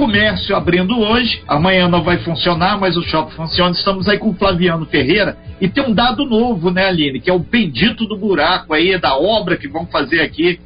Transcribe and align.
comércio 0.00 0.56
abrindo 0.56 0.98
hoje, 0.98 1.42
amanhã 1.46 1.86
não 1.86 2.02
vai 2.02 2.16
funcionar, 2.20 2.80
mas 2.80 2.96
o 2.96 3.02
shopping 3.02 3.36
funciona. 3.36 3.72
Estamos 3.72 4.08
aí 4.08 4.16
com 4.16 4.30
o 4.30 4.34
Flaviano 4.34 4.86
Ferreira 4.86 5.36
e 5.60 5.68
tem 5.68 5.84
um 5.84 5.92
dado 5.92 6.24
novo, 6.24 6.70
né, 6.70 6.86
Aline, 6.86 7.20
que 7.20 7.28
é 7.28 7.32
o 7.34 7.38
bendito 7.38 8.06
do 8.06 8.16
buraco 8.16 8.72
aí, 8.72 8.98
da 8.98 9.14
obra 9.14 9.58
que 9.58 9.68
vão 9.68 9.84
fazer 9.84 10.22
aqui 10.22 10.58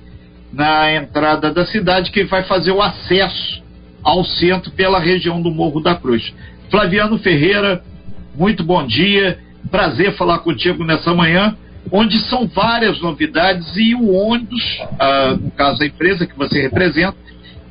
na 0.52 0.94
entrada 0.94 1.52
da 1.52 1.66
cidade, 1.66 2.12
que 2.12 2.22
vai 2.22 2.44
fazer 2.44 2.70
o 2.70 2.80
acesso 2.80 3.60
ao 4.04 4.22
centro 4.24 4.70
pela 4.70 5.00
região 5.00 5.42
do 5.42 5.50
Morro 5.50 5.80
da 5.80 5.96
Cruz. 5.96 6.32
Flaviano 6.70 7.18
Ferreira, 7.18 7.82
muito 8.36 8.62
bom 8.62 8.86
dia, 8.86 9.40
prazer 9.68 10.12
falar 10.12 10.38
contigo 10.38 10.84
nessa 10.84 11.12
manhã, 11.12 11.56
onde 11.90 12.20
são 12.28 12.46
várias 12.46 13.00
novidades 13.00 13.76
e 13.76 13.96
o 13.96 14.12
ônibus, 14.12 14.62
ah, 14.96 15.36
no 15.40 15.50
caso 15.50 15.80
da 15.80 15.86
empresa 15.86 16.24
que 16.24 16.38
você 16.38 16.62
representa, 16.62 17.16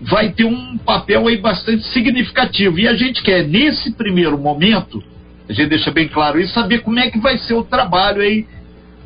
vai 0.04 0.32
ter 0.32 0.46
um 0.46 0.78
papel 0.78 1.28
aí 1.28 1.38
bastante 1.38 1.84
significativo. 1.88 2.80
E 2.80 2.88
a 2.88 2.94
gente 2.94 3.24
quer, 3.24 3.48
nesse 3.48 3.92
primeiro 3.94 4.38
momento, 4.38 5.04
a 5.48 5.54
gente 5.54 5.70
deixa 5.70 5.92
bem 5.92 6.08
claro 6.08 6.40
isso, 6.40 6.54
saber 6.54 6.80
como 6.80 7.00
é 7.00 7.10
que 7.10 7.20
vai 7.20 7.38
ser 7.38 7.54
o 7.54 7.64
trabalho 7.64 8.22
aí 8.22 8.46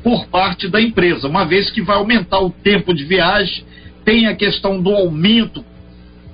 por 0.04 0.28
parte 0.28 0.68
da 0.68 0.82
empresa, 0.82 1.28
uma 1.28 1.44
vez 1.44 1.70
que 1.70 1.82
vai 1.82 1.98
aumentar 1.98 2.40
o 2.40 2.50
tempo 2.50 2.94
de 2.94 3.04
viagem, 3.04 3.66
tem 4.06 4.28
a 4.28 4.36
questão 4.36 4.82
do 4.82 4.90
aumento 4.90 5.66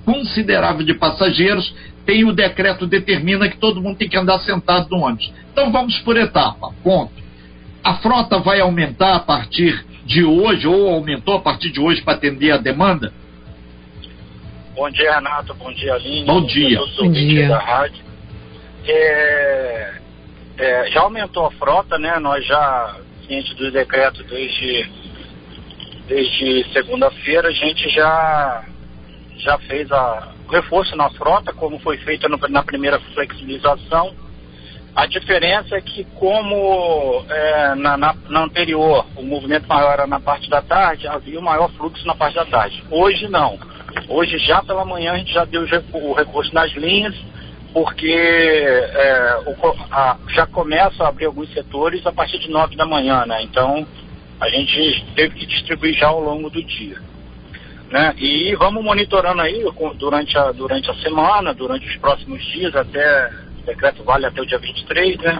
considerável 0.04 0.84
de 0.84 0.94
passageiros, 0.94 1.74
tem 2.06 2.24
o 2.24 2.32
decreto 2.32 2.86
determina 2.86 3.48
que 3.48 3.56
todo 3.56 3.80
mundo 3.80 3.96
tem 3.96 4.08
que 4.08 4.16
andar 4.16 4.38
sentado 4.40 4.88
no 4.90 4.98
ônibus. 4.98 5.32
Então 5.52 5.72
vamos 5.72 5.98
por 6.00 6.16
etapa, 6.16 6.70
ponto. 6.84 7.12
A 7.82 7.94
frota 7.94 8.38
vai 8.38 8.60
aumentar 8.60 9.16
a 9.16 9.20
partir 9.20 9.84
de 10.06 10.22
hoje, 10.22 10.66
ou 10.66 10.94
aumentou 10.94 11.34
a 11.34 11.40
partir 11.40 11.70
de 11.70 11.80
hoje 11.80 12.02
para 12.02 12.14
atender 12.14 12.52
a 12.52 12.58
demanda? 12.58 13.12
Bom 14.74 14.90
dia, 14.90 15.14
Renato. 15.14 15.54
Bom 15.54 15.72
dia, 15.72 15.94
Aline. 15.94 16.26
Bom 16.26 16.44
dia. 16.46 16.80
Bom 16.98 17.12
dia. 17.12 17.48
Da 17.48 17.58
rádio. 17.58 18.04
É, 18.86 19.94
é, 20.58 20.90
já 20.90 21.00
aumentou 21.00 21.46
a 21.46 21.50
frota, 21.52 21.96
né? 21.96 22.18
Nós 22.18 22.44
já, 22.44 22.96
ciente 23.26 23.54
do 23.54 23.70
decreto 23.70 24.24
desde, 24.24 24.90
desde 26.08 26.72
segunda-feira, 26.72 27.48
a 27.48 27.52
gente 27.52 27.88
já, 27.90 28.64
já 29.38 29.58
fez 29.58 29.90
a, 29.92 30.32
o 30.46 30.50
reforço 30.50 30.96
na 30.96 31.08
frota, 31.10 31.52
como 31.52 31.78
foi 31.78 31.96
feito 31.98 32.28
no, 32.28 32.36
na 32.48 32.62
primeira 32.64 32.98
flexibilização. 33.14 34.12
A 34.94 35.06
diferença 35.06 35.76
é 35.76 35.80
que, 35.80 36.04
como 36.16 37.24
é, 37.28 37.74
na, 37.76 37.96
na, 37.96 38.14
na, 38.28 38.44
anterior 38.44 39.06
o 39.16 39.22
movimento 39.22 39.66
maior 39.68 39.92
era 39.92 40.06
na 40.06 40.20
parte 40.20 40.48
da 40.50 40.62
tarde, 40.62 41.06
havia 41.08 41.38
o 41.38 41.42
maior 41.42 41.70
fluxo 41.72 42.06
na 42.06 42.14
parte 42.14 42.34
da 42.34 42.44
tarde. 42.44 42.82
Hoje 42.90 43.28
não. 43.28 43.58
Hoje, 44.08 44.38
já 44.38 44.62
pela 44.62 44.84
manhã, 44.84 45.12
a 45.12 45.18
gente 45.18 45.32
já 45.32 45.44
deu 45.44 45.66
o 45.92 46.12
recurso 46.12 46.54
nas 46.54 46.72
linhas, 46.72 47.14
porque 47.72 48.12
é, 48.12 49.42
o, 49.46 49.54
a, 49.90 50.16
já 50.28 50.46
começa 50.46 51.04
a 51.04 51.08
abrir 51.08 51.26
alguns 51.26 51.52
setores 51.52 52.06
a 52.06 52.12
partir 52.12 52.38
de 52.38 52.50
9 52.50 52.76
da 52.76 52.86
manhã, 52.86 53.24
né? 53.26 53.42
Então, 53.42 53.86
a 54.40 54.48
gente 54.48 55.04
teve 55.14 55.34
que 55.34 55.46
distribuir 55.46 55.94
já 55.98 56.08
ao 56.08 56.20
longo 56.20 56.50
do 56.50 56.62
dia. 56.62 57.00
Né? 57.90 58.14
E 58.18 58.54
vamos 58.56 58.82
monitorando 58.82 59.40
aí 59.40 59.64
durante 59.96 60.36
a, 60.36 60.52
durante 60.52 60.90
a 60.90 60.94
semana, 60.94 61.54
durante 61.54 61.86
os 61.86 61.96
próximos 61.96 62.44
dias, 62.46 62.74
até 62.74 63.30
o 63.62 63.66
decreto 63.66 64.02
vale 64.02 64.26
até 64.26 64.40
o 64.40 64.46
dia 64.46 64.58
23, 64.58 65.16
né? 65.18 65.38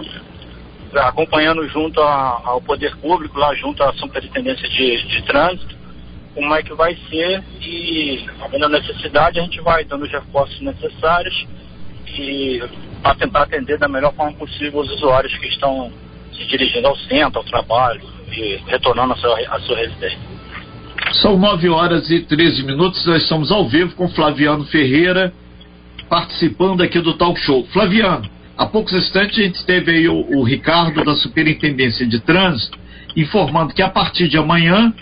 acompanhando 0.93 1.67
junto 1.67 1.99
a, 2.01 2.41
ao 2.45 2.61
poder 2.61 2.95
público, 2.97 3.37
lá 3.37 3.53
junto 3.55 3.83
à 3.83 3.91
Superintendência 3.93 4.67
de, 4.69 5.07
de 5.07 5.21
Trânsito, 5.23 5.75
como 6.35 6.53
é 6.53 6.61
que 6.61 6.73
vai 6.73 6.95
ser 7.09 7.41
e, 7.61 8.25
havendo 8.41 8.65
a 8.65 8.69
necessidade, 8.69 9.39
a 9.39 9.43
gente 9.43 9.59
vai 9.61 9.85
dando 9.85 10.03
os 10.03 10.11
reforços 10.11 10.59
necessários 10.59 11.47
e 12.07 12.61
para 13.01 13.15
tentar 13.15 13.43
atender 13.43 13.79
da 13.79 13.87
melhor 13.87 14.13
forma 14.13 14.33
possível 14.33 14.81
os 14.81 14.91
usuários 14.91 15.35
que 15.37 15.47
estão 15.47 15.91
se 16.33 16.45
dirigindo 16.45 16.87
ao 16.87 16.97
centro, 16.97 17.39
ao 17.39 17.45
trabalho 17.45 18.01
e 18.31 18.59
retornando 18.67 19.13
à 19.13 19.15
sua, 19.15 19.39
à 19.47 19.59
sua 19.61 19.77
residência. 19.77 20.19
São 21.21 21.37
9 21.37 21.69
horas 21.69 22.09
e 22.11 22.19
13 22.19 22.63
minutos, 22.63 23.05
nós 23.05 23.23
estamos 23.23 23.51
ao 23.51 23.67
vivo 23.69 23.95
com 23.95 24.09
Flaviano 24.09 24.65
Ferreira, 24.65 25.33
participando 26.09 26.81
aqui 26.81 26.99
do 26.99 27.13
Talk 27.13 27.39
Show. 27.39 27.65
Flaviano, 27.71 28.29
há 28.57 28.65
poucos 28.65 28.91
instantes 28.91 29.39
a 29.39 29.43
gente 29.43 29.65
teve 29.65 29.91
aí 29.91 30.09
o, 30.09 30.37
o 30.37 30.43
Ricardo 30.43 31.03
da 31.05 31.15
Superintendência 31.15 32.05
de 32.05 32.19
Trânsito 32.19 32.77
informando 33.15 33.73
que 33.73 33.81
a 33.81 33.89
partir 33.89 34.27
de 34.27 34.37
amanhã 34.37 34.93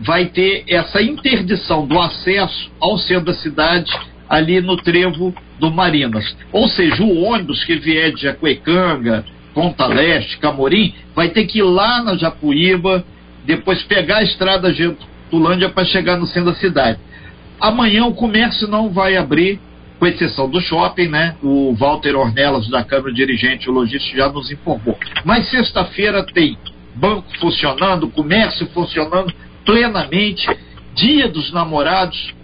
vai 0.00 0.26
ter 0.26 0.64
essa 0.68 1.02
interdição 1.02 1.86
do 1.86 1.98
acesso 1.98 2.70
ao 2.80 2.98
centro 2.98 3.26
da 3.26 3.34
cidade 3.34 3.90
ali 4.28 4.60
no 4.60 4.76
trevo 4.76 5.34
do 5.58 5.70
Marinas. 5.70 6.36
Ou 6.52 6.68
seja, 6.68 7.02
o 7.02 7.22
ônibus 7.22 7.64
que 7.64 7.76
vier 7.76 8.12
de 8.12 8.22
Jacuecanga, 8.22 9.24
Ponta 9.54 9.86
Leste, 9.86 10.38
Camorim, 10.38 10.94
vai 11.14 11.30
ter 11.30 11.46
que 11.46 11.58
ir 11.58 11.62
lá 11.62 12.02
na 12.02 12.16
Japuíba, 12.16 13.04
depois 13.44 13.82
pegar 13.82 14.18
a 14.18 14.22
estrada 14.22 14.72
Getulândia 14.72 15.68
para 15.68 15.84
chegar 15.84 16.16
no 16.16 16.26
centro 16.26 16.52
da 16.52 16.58
cidade. 16.58 16.98
Amanhã 17.60 18.04
o 18.04 18.14
comércio 18.14 18.68
não 18.68 18.90
vai 18.90 19.16
abrir, 19.16 19.58
com 19.98 20.06
exceção 20.06 20.48
do 20.48 20.60
shopping, 20.60 21.08
né? 21.08 21.34
O 21.42 21.74
Walter 21.74 22.14
Ornelas, 22.14 22.68
da 22.68 22.84
Câmara 22.84 23.12
Dirigente, 23.12 23.68
o 23.68 23.72
logístico, 23.72 24.16
já 24.16 24.28
nos 24.28 24.48
informou. 24.50 24.96
Mas 25.24 25.50
sexta-feira 25.50 26.24
tem 26.24 26.56
banco 26.94 27.26
funcionando, 27.40 28.08
comércio 28.08 28.66
funcionando, 28.68 29.32
plenamente. 29.64 30.46
Dia 30.94 31.28
dos 31.28 31.52
Namorados. 31.52 32.34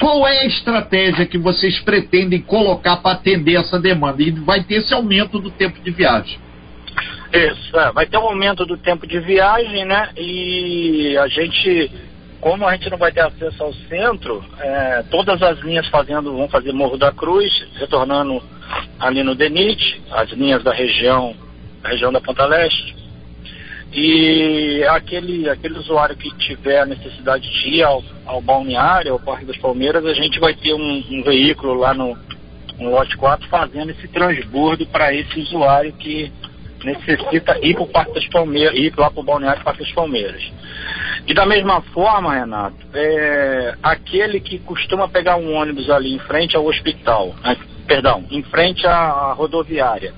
Qual 0.00 0.26
é 0.26 0.40
a 0.40 0.46
estratégia 0.46 1.24
que 1.24 1.38
vocês 1.38 1.78
pretendem 1.80 2.40
colocar 2.40 2.96
para 2.96 3.12
atender 3.12 3.56
essa 3.56 3.78
demanda? 3.78 4.22
E 4.22 4.30
vai 4.32 4.62
ter 4.64 4.76
esse 4.76 4.92
aumento 4.92 5.38
do 5.38 5.50
tempo 5.50 5.80
de 5.80 5.90
viagem. 5.90 6.38
Isso, 7.32 7.78
é, 7.78 7.92
vai 7.92 8.06
ter 8.06 8.16
um 8.18 8.28
aumento 8.28 8.64
do 8.64 8.76
tempo 8.76 9.06
de 9.06 9.18
viagem, 9.20 9.84
né? 9.84 10.10
E 10.16 11.16
a 11.18 11.26
gente, 11.26 11.90
como 12.40 12.66
a 12.66 12.76
gente 12.76 12.90
não 12.90 12.98
vai 12.98 13.10
ter 13.10 13.22
acesso 13.22 13.62
ao 13.62 13.72
centro, 13.72 14.44
é, 14.60 15.04
todas 15.10 15.42
as 15.42 15.58
linhas 15.60 15.86
fazendo, 15.88 16.36
vão 16.36 16.48
fazer 16.48 16.72
Morro 16.72 16.96
da 16.96 17.10
Cruz, 17.10 17.66
retornando 17.76 18.42
ali 19.00 19.22
no 19.22 19.34
DENIT, 19.34 20.00
as 20.12 20.30
linhas 20.30 20.62
da 20.62 20.72
região, 20.72 21.34
da 21.82 21.88
região 21.88 22.12
da 22.12 22.20
Ponta 22.20 22.46
Leste, 22.46 22.94
e 23.94 24.82
aquele, 24.90 25.48
aquele 25.48 25.78
usuário 25.78 26.16
que 26.16 26.28
tiver 26.38 26.80
a 26.80 26.86
necessidade 26.86 27.48
de 27.48 27.76
ir 27.76 27.82
ao, 27.84 28.02
ao 28.26 28.40
balneário, 28.40 29.12
ao 29.12 29.20
Parque 29.20 29.44
das 29.44 29.56
Palmeiras, 29.58 30.04
a 30.04 30.12
gente 30.12 30.40
vai 30.40 30.52
ter 30.52 30.74
um, 30.74 31.04
um 31.10 31.22
veículo 31.22 31.74
lá 31.74 31.94
no, 31.94 32.18
no 32.76 32.90
lote 32.90 33.16
4 33.16 33.48
fazendo 33.48 33.90
esse 33.90 34.08
transbordo 34.08 34.84
para 34.86 35.14
esse 35.14 35.38
usuário 35.38 35.92
que 35.92 36.32
necessita 36.82 37.56
ir 37.62 37.74
para 37.74 37.84
o 37.84 37.88
Parque 37.88 38.14
das 38.14 38.26
Palmeiras, 38.28 38.76
ir 38.76 38.92
lá 38.96 39.10
para 39.10 39.20
o 39.20 39.24
balneário 39.24 39.62
Parque 39.62 39.84
das 39.84 39.92
Palmeiras. 39.92 40.42
E 41.28 41.32
da 41.32 41.46
mesma 41.46 41.80
forma, 41.80 42.34
Renato, 42.34 42.76
é, 42.92 43.76
aquele 43.80 44.40
que 44.40 44.58
costuma 44.58 45.08
pegar 45.08 45.36
um 45.36 45.54
ônibus 45.54 45.88
ali 45.88 46.12
em 46.12 46.18
frente 46.18 46.56
ao 46.56 46.66
hospital, 46.66 47.32
né, 47.44 47.56
perdão, 47.86 48.24
em 48.28 48.42
frente 48.42 48.84
à 48.88 49.32
rodoviária 49.32 50.12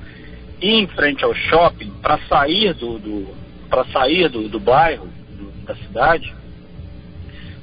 e 0.62 0.80
em 0.80 0.86
frente 0.86 1.22
ao 1.22 1.34
shopping, 1.34 1.90
para 2.00 2.18
sair 2.26 2.72
do, 2.72 2.98
do 2.98 3.45
para 3.76 3.84
sair 3.92 4.30
do, 4.30 4.48
do 4.48 4.58
bairro, 4.58 5.06
do, 5.36 5.50
da 5.66 5.76
cidade, 5.76 6.34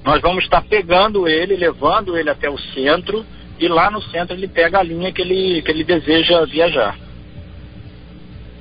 nós 0.05 0.21
vamos 0.21 0.43
estar 0.43 0.61
pegando 0.61 1.27
ele, 1.27 1.55
levando 1.55 2.15
ele 2.15 2.29
até 2.29 2.47
o 2.47 2.57
centro 2.57 3.25
e 3.59 3.67
lá 3.67 3.89
no 3.89 3.99
centro 3.99 4.35
ele 4.35 4.47
pega 4.47 4.77
a 4.77 4.83
linha 4.83 5.11
que 5.11 5.21
ele, 5.21 5.61
que 5.63 5.71
ele 5.71 5.83
deseja 5.83 6.45
viajar. 6.45 6.95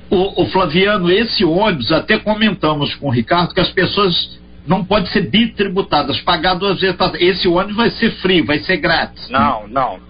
O, 0.08 0.42
o 0.42 0.46
Flaviano, 0.46 1.10
esse 1.10 1.44
ônibus, 1.44 1.92
até 1.92 2.18
comentamos 2.18 2.94
com 2.94 3.08
o 3.08 3.10
Ricardo 3.10 3.52
que 3.52 3.60
as 3.60 3.70
pessoas 3.70 4.40
não 4.66 4.84
podem 4.84 5.10
ser 5.10 5.28
bitributadas, 5.28 6.20
pagar 6.20 6.54
duas 6.54 6.80
vezes. 6.80 6.96
Esse 7.18 7.48
ônibus 7.48 7.76
vai 7.76 7.90
ser 7.90 8.12
free, 8.12 8.42
vai 8.42 8.60
ser 8.60 8.78
grátis. 8.78 9.28
Não, 9.28 9.66
não. 9.68 10.00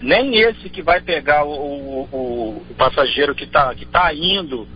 Nem 0.00 0.36
esse 0.36 0.68
que 0.68 0.82
vai 0.82 1.00
pegar 1.00 1.44
o, 1.44 1.50
o, 2.12 2.62
o 2.70 2.74
passageiro 2.76 3.34
que 3.34 3.44
está 3.44 3.74
que 3.74 3.86
tá 3.86 4.12
indo 4.14 4.68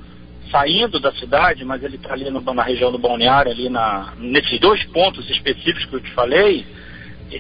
saindo 0.50 1.00
da 1.00 1.12
cidade, 1.12 1.64
mas 1.64 1.82
ele 1.82 1.96
está 1.96 2.12
ali 2.12 2.30
no, 2.30 2.40
na 2.40 2.62
região 2.62 2.92
do 2.92 2.98
balneário, 2.98 3.50
ali 3.50 3.68
na, 3.68 4.12
nesses 4.18 4.58
dois 4.60 4.82
pontos 4.84 5.28
específicos 5.30 5.84
que 5.84 5.94
eu 5.94 6.00
te 6.00 6.10
falei, 6.12 6.66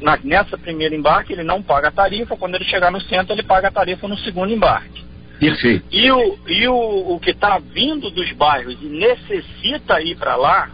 na, 0.02 0.18
nessa 0.22 0.58
primeira 0.58 0.94
embarque 0.94 1.32
ele 1.32 1.42
não 1.42 1.62
paga 1.62 1.88
a 1.88 1.92
tarifa, 1.92 2.36
quando 2.36 2.56
ele 2.56 2.64
chegar 2.64 2.90
no 2.90 3.00
centro 3.00 3.34
ele 3.34 3.42
paga 3.42 3.68
a 3.68 3.72
tarifa 3.72 4.08
no 4.08 4.18
segundo 4.18 4.52
embarque. 4.52 5.04
Perfeito. 5.38 5.84
E 5.90 6.10
o, 6.10 6.38
e 6.48 6.66
o, 6.66 7.14
o 7.14 7.20
que 7.20 7.30
está 7.30 7.58
vindo 7.58 8.10
dos 8.10 8.32
bairros 8.32 8.76
e 8.80 8.86
necessita 8.86 10.00
ir 10.00 10.16
para 10.16 10.34
lá, 10.34 10.70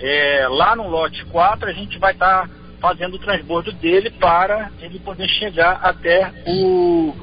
é, 0.00 0.46
lá 0.48 0.74
no 0.74 0.88
lote 0.88 1.24
4 1.26 1.68
a 1.68 1.72
gente 1.72 1.98
vai 1.98 2.12
estar 2.12 2.48
tá 2.48 2.50
fazendo 2.80 3.14
o 3.14 3.18
transbordo 3.18 3.72
dele 3.72 4.10
para 4.10 4.70
ele 4.80 4.98
poder 4.98 5.28
chegar 5.28 5.80
até 5.82 6.32
o 6.46 7.14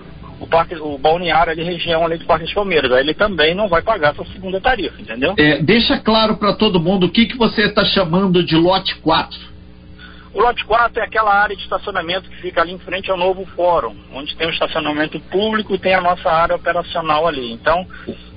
o, 0.41 0.47
parque, 0.47 0.75
o 0.75 0.97
balneário 0.97 1.51
ali, 1.51 1.63
região 1.63 2.03
ali 2.03 2.17
do 2.17 2.25
Parque 2.25 2.45
das 2.45 2.53
Palmeiras. 2.53 2.91
Ele 2.91 3.13
também 3.13 3.53
não 3.53 3.69
vai 3.69 3.81
pagar 3.83 4.13
essa 4.13 4.25
segunda 4.33 4.59
tarifa, 4.59 4.99
entendeu? 4.99 5.35
É, 5.37 5.61
deixa 5.61 5.99
claro 5.99 6.35
para 6.37 6.53
todo 6.53 6.79
mundo 6.79 7.05
o 7.05 7.09
que, 7.09 7.27
que 7.27 7.37
você 7.37 7.67
está 7.67 7.85
chamando 7.85 8.43
de 8.43 8.55
lote 8.55 8.95
4. 8.97 9.39
O 10.33 10.41
lote 10.41 10.65
4 10.65 10.99
é 10.99 11.05
aquela 11.05 11.31
área 11.31 11.55
de 11.55 11.61
estacionamento 11.61 12.27
que 12.27 12.37
fica 12.37 12.61
ali 12.61 12.71
em 12.71 12.79
frente 12.79 13.11
ao 13.11 13.17
novo 13.17 13.45
fórum, 13.55 13.95
onde 14.13 14.35
tem 14.35 14.47
o 14.47 14.51
estacionamento 14.51 15.19
público 15.19 15.75
e 15.75 15.79
tem 15.79 15.93
a 15.93 16.01
nossa 16.01 16.29
área 16.29 16.55
operacional 16.55 17.27
ali. 17.27 17.51
Então, 17.51 17.85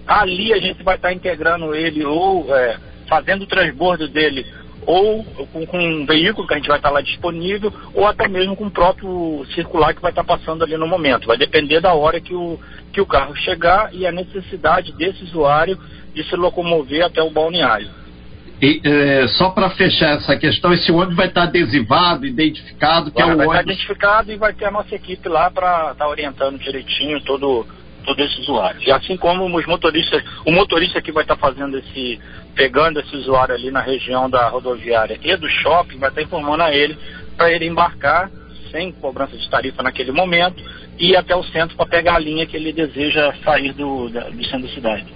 ali 0.06 0.52
a 0.52 0.58
gente 0.58 0.82
vai 0.82 0.96
estar 0.96 1.12
integrando 1.12 1.74
ele 1.74 2.04
ou 2.04 2.54
é, 2.54 2.76
fazendo 3.08 3.42
o 3.42 3.46
transbordo 3.46 4.08
dele 4.08 4.44
ou 4.86 5.24
com, 5.52 5.66
com, 5.66 5.78
um 5.78 6.06
veículo 6.06 6.46
que 6.46 6.54
a 6.54 6.56
gente 6.56 6.68
vai 6.68 6.76
estar 6.76 6.90
lá 6.90 7.00
disponível, 7.00 7.72
ou 7.94 8.06
até 8.06 8.28
mesmo 8.28 8.56
com 8.56 8.66
o 8.66 8.70
próprio 8.70 9.44
circular 9.54 9.94
que 9.94 10.02
vai 10.02 10.12
estar 10.12 10.24
passando 10.24 10.62
ali 10.62 10.76
no 10.76 10.86
momento. 10.86 11.26
Vai 11.26 11.36
depender 11.36 11.80
da 11.80 11.94
hora 11.94 12.20
que 12.20 12.34
o, 12.34 12.58
que 12.92 13.00
o 13.00 13.06
carro 13.06 13.34
chegar 13.36 13.94
e 13.94 14.06
a 14.06 14.12
necessidade 14.12 14.92
desse 14.92 15.24
usuário 15.24 15.78
de 16.14 16.22
se 16.24 16.36
locomover 16.36 17.04
até 17.04 17.22
o 17.22 17.30
balneário. 17.30 17.88
E, 18.62 18.80
é, 18.84 19.26
só 19.28 19.50
para 19.50 19.70
fechar 19.70 20.16
essa 20.16 20.36
questão, 20.36 20.72
esse 20.72 20.90
ônibus 20.90 21.16
vai 21.16 21.26
estar 21.26 21.42
adesivado, 21.42 22.24
identificado, 22.24 23.10
que 23.10 23.20
vai, 23.20 23.30
é 23.30 23.34
o 23.34 23.36
vai 23.36 23.46
ônibus. 23.46 23.46
Vai 23.46 23.60
estar 23.60 23.72
identificado 23.72 24.32
e 24.32 24.36
vai 24.36 24.52
ter 24.54 24.64
a 24.66 24.70
nossa 24.70 24.94
equipe 24.94 25.28
lá 25.28 25.50
para 25.50 25.92
estar 25.92 25.94
tá 25.96 26.08
orientando 26.08 26.58
direitinho 26.58 27.20
todo, 27.22 27.66
todo 28.04 28.20
esse 28.20 28.40
usuário. 28.40 28.80
E 28.86 28.92
assim 28.92 29.16
como 29.16 29.44
os 29.56 29.66
motoristas, 29.66 30.22
o 30.44 30.52
motorista 30.52 31.00
que 31.00 31.12
vai 31.12 31.24
estar 31.24 31.36
tá 31.36 31.40
fazendo 31.40 31.78
esse, 31.78 32.20
pegando 32.54 33.00
esse 33.00 33.16
usuário 33.16 33.54
ali 33.54 33.70
na 33.70 33.80
região 33.80 34.28
da 34.28 34.48
rodoviária 34.48 35.18
e 35.22 35.36
do 35.36 35.48
shopping, 35.48 35.98
vai 35.98 36.10
estar 36.10 36.20
tá 36.20 36.26
informando 36.26 36.62
a 36.62 36.74
ele 36.74 36.96
para 37.36 37.50
ele 37.50 37.66
embarcar 37.66 38.30
sem 38.70 38.92
cobrança 38.92 39.36
de 39.36 39.48
tarifa 39.48 39.82
naquele 39.82 40.12
momento 40.12 40.62
e 40.98 41.10
ir 41.10 41.16
até 41.16 41.34
o 41.34 41.44
centro 41.44 41.76
para 41.76 41.86
pegar 41.86 42.16
a 42.16 42.18
linha 42.18 42.46
que 42.46 42.56
ele 42.56 42.72
deseja 42.72 43.32
sair 43.44 43.72
do, 43.72 44.08
do 44.08 44.44
centro 44.44 44.68
da 44.68 44.74
cidade. 44.74 45.06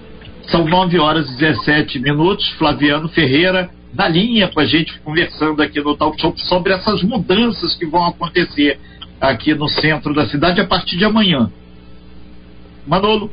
São 0.44 0.64
9 0.64 0.98
horas 0.98 1.28
e 1.30 1.36
17 1.38 1.98
minutos. 1.98 2.48
Flaviano 2.52 3.08
Ferreira 3.08 3.68
na 3.92 4.08
linha 4.08 4.48
com 4.48 4.60
a 4.60 4.64
gente 4.64 4.98
conversando 5.00 5.62
aqui 5.62 5.80
no 5.80 5.96
Talk 5.96 6.20
Show 6.20 6.34
sobre 6.36 6.72
essas 6.72 7.02
mudanças 7.02 7.74
que 7.76 7.86
vão 7.86 8.06
acontecer 8.06 8.78
aqui 9.20 9.54
no 9.54 9.68
centro 9.68 10.14
da 10.14 10.26
cidade 10.26 10.60
a 10.60 10.66
partir 10.66 10.96
de 10.96 11.04
amanhã. 11.04 11.50
Manolo. 12.88 13.30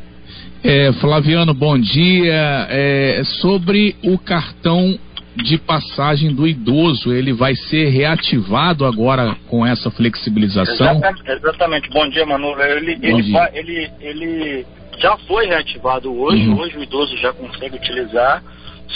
É, 0.64 0.92
Flaviano, 0.94 1.54
bom 1.54 1.80
dia. 1.80 2.68
É, 2.70 3.22
sobre 3.24 3.96
o 4.04 4.18
cartão 4.18 5.00
de 5.38 5.58
passagem 5.58 6.34
do 6.34 6.48
idoso, 6.48 7.14
ele 7.14 7.34
vai 7.34 7.56
ser 7.56 7.90
reativado 7.90 8.86
agora 8.86 9.36
com 9.48 9.66
essa 9.66 9.90
flexibilização? 9.92 10.98
Exatamente, 10.98 11.32
exatamente. 11.32 11.90
bom 11.90 12.10
dia, 12.10 12.26
Manolo. 12.26 12.62
Ele, 12.62 12.96
bom 12.96 13.08
ele, 13.08 13.22
dia. 13.24 13.52
ele, 13.54 13.92
ele 14.02 14.66
já 15.00 15.18
foi 15.28 15.46
reativado 15.46 16.14
hoje, 16.14 16.48
Uhum. 16.48 16.60
hoje 16.60 16.78
o 16.78 16.84
idoso 16.84 17.18
já 17.18 17.34
consegue 17.34 17.76
utilizar, 17.76 18.42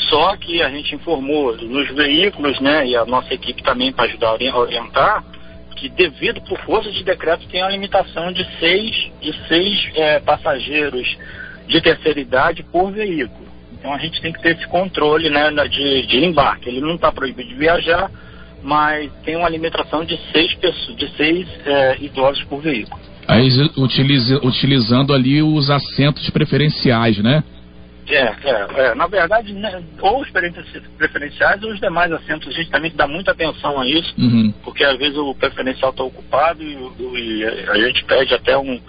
só 0.10 0.36
que 0.38 0.62
a 0.62 0.70
gente 0.70 0.96
informou 0.96 1.58
nos 1.58 1.90
veículos, 1.94 2.60
né, 2.62 2.88
e 2.88 2.96
a 2.96 3.06
nossa 3.06 3.34
equipe 3.34 3.62
também 3.62 3.92
para 3.92 4.06
ajudar 4.06 4.30
a 4.30 4.58
orientar, 4.58 5.24
que 5.75 5.89
devido 5.89 6.42
por 6.42 6.57
força 6.60 6.92
de 6.92 7.04
decreto 7.04 7.48
tem 7.48 7.62
uma 7.62 7.71
limitação 7.71 8.31
de 8.31 8.45
seis, 8.60 8.92
de 9.21 9.33
seis 9.48 9.89
eh, 9.95 10.19
passageiros 10.19 11.18
de 11.68 11.80
terceira 11.81 12.19
idade 12.19 12.63
por 12.63 12.92
veículo. 12.92 13.48
Então 13.74 13.94
a 13.94 13.98
gente 13.98 14.19
tem 14.21 14.33
que 14.33 14.42
ter 14.42 14.56
esse 14.57 14.68
controle 14.68 15.30
né, 15.30 15.50
de, 15.69 16.06
de 16.07 16.18
embarque. 16.25 16.68
Ele 16.68 16.81
não 16.81 16.95
está 16.95 17.12
proibido 17.12 17.48
de 17.48 17.56
viajar, 17.56 18.12
mas 18.62 19.10
tem 19.24 19.36
uma 19.38 19.48
limitação 19.48 20.04
de 20.04 20.19
seis, 20.33 20.54
pessoas, 20.56 20.98
de 20.98 21.10
seis 21.16 21.48
eh, 21.66 21.98
idosos 22.01 22.44
por 22.45 22.62
veículo. 22.62 23.00
Aí 23.27 23.48
utiliza- 23.77 24.39
utilizando 24.44 25.13
ali 25.13 25.42
os 25.42 25.69
assentos 25.69 26.30
preferenciais, 26.31 27.19
né? 27.19 27.44
É, 28.10 28.36
é, 28.44 28.68
é. 28.88 28.96
Na 28.96 29.08
verdade, 29.08 29.54
né, 29.54 29.82
ou 30.02 30.22
os 30.22 30.30
preferenciais- 30.98 31.64
ou 31.64 31.72
os 31.72 31.80
demais 31.80 32.12
assentos, 32.12 32.48
a 32.48 32.52
gente 32.52 32.70
também 32.72 32.92
dá 32.96 33.08
muita 33.08 33.32
atenção 33.32 33.80
a 33.80 33.88
isso, 33.88 34.14
Uhum. 34.18 34.52
porque 34.64 34.84
às 34.84 34.98
vezes 34.98 35.16
o 35.18 35.36
preferencial 35.36 35.92
está 35.92 36.04
ocupado 36.04 36.64
e, 36.64 36.74
e 36.74 37.44
a 37.70 37.78
gente 37.88 38.04
pede 38.06 38.34
até 38.34 38.58
um, 38.58 38.80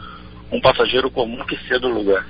um 0.51 0.61
passageiro 0.61 1.11
comum 1.11 1.45
que 1.47 1.57
ceda 1.69 1.87
o 1.87 1.93
lugar. 1.93 2.25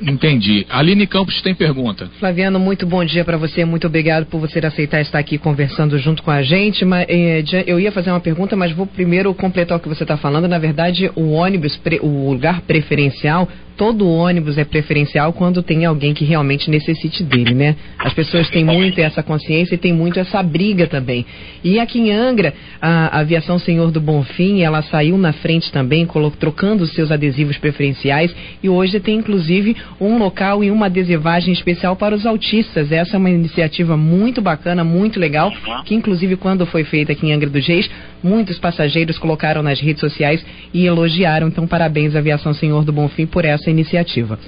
Entendi. 0.00 0.66
Aline 0.68 1.06
Campos 1.06 1.40
tem 1.40 1.54
pergunta. 1.54 2.06
Flaviano, 2.18 2.58
muito 2.60 2.86
bom 2.86 3.02
dia 3.02 3.24
para 3.24 3.38
você. 3.38 3.64
Muito 3.64 3.86
obrigado 3.86 4.26
por 4.26 4.38
você 4.38 4.58
aceitar 4.58 5.00
estar 5.00 5.18
aqui 5.18 5.38
conversando 5.38 5.98
junto 5.98 6.22
com 6.22 6.30
a 6.30 6.42
gente. 6.42 6.84
Mas, 6.84 7.06
eh, 7.08 7.42
eu 7.66 7.80
ia 7.80 7.90
fazer 7.90 8.10
uma 8.10 8.20
pergunta, 8.20 8.54
mas 8.54 8.72
vou 8.72 8.86
primeiro 8.86 9.32
completar 9.32 9.78
o 9.78 9.80
que 9.80 9.88
você 9.88 10.04
está 10.04 10.18
falando. 10.18 10.46
Na 10.46 10.58
verdade, 10.58 11.10
o 11.16 11.30
ônibus, 11.32 11.78
pre- 11.78 11.98
o 12.02 12.30
lugar 12.30 12.60
preferencial, 12.60 13.48
todo 13.76 14.08
ônibus 14.08 14.58
é 14.58 14.64
preferencial 14.64 15.32
quando 15.32 15.62
tem 15.62 15.84
alguém 15.84 16.14
que 16.14 16.24
realmente 16.24 16.70
necessite 16.70 17.22
dele, 17.22 17.54
né? 17.54 17.76
As 17.98 18.12
pessoas 18.14 18.48
têm 18.50 18.64
muito 18.64 18.98
essa 19.00 19.22
consciência 19.22 19.74
e 19.74 19.78
têm 19.78 19.92
muito 19.92 20.18
essa 20.18 20.42
briga 20.42 20.86
também. 20.86 21.26
E 21.62 21.78
aqui 21.78 21.98
em 21.98 22.10
Angra, 22.10 22.54
a 22.80 23.20
aviação 23.20 23.58
Senhor 23.58 23.90
do 23.90 24.00
Bonfim, 24.00 24.62
ela 24.62 24.82
saiu 24.82 25.18
na 25.18 25.32
frente 25.32 25.70
também, 25.70 26.08
trocando 26.38 26.84
os 26.84 26.92
seus 26.92 27.10
adesivos 27.10 27.58
preferenciais 27.58 28.34
e 28.62 28.68
hoje 28.68 28.98
tem 29.00 29.18
inclusive 29.18 29.76
um 30.00 30.18
local 30.18 30.64
e 30.64 30.70
uma 30.70 30.86
adesivagem 30.86 31.52
especial 31.52 31.96
para 31.96 32.14
os 32.14 32.24
autistas. 32.24 32.90
Essa 32.90 33.16
é 33.16 33.18
uma 33.18 33.30
iniciativa 33.30 33.96
muito 33.96 34.40
bacana, 34.40 34.84
muito 34.84 35.20
legal, 35.20 35.52
que 35.84 35.94
inclusive 35.94 36.36
quando 36.36 36.66
foi 36.66 36.84
feita 36.84 37.12
aqui 37.12 37.26
em 37.26 37.32
Angra 37.32 37.50
dos 37.50 37.66
Reis, 37.66 37.90
muitos 38.22 38.58
passageiros 38.58 39.18
colocaram 39.18 39.62
nas 39.62 39.80
redes 39.80 40.00
sociais 40.00 40.44
e 40.72 40.86
elogiaram. 40.86 41.48
Então, 41.48 41.66
parabéns 41.66 42.14
Aviação 42.14 42.54
Senhor 42.54 42.84
do 42.84 42.92
Bonfim 42.92 43.26
por 43.26 43.44
essa 43.44 43.70
iniciativa. 43.70 44.38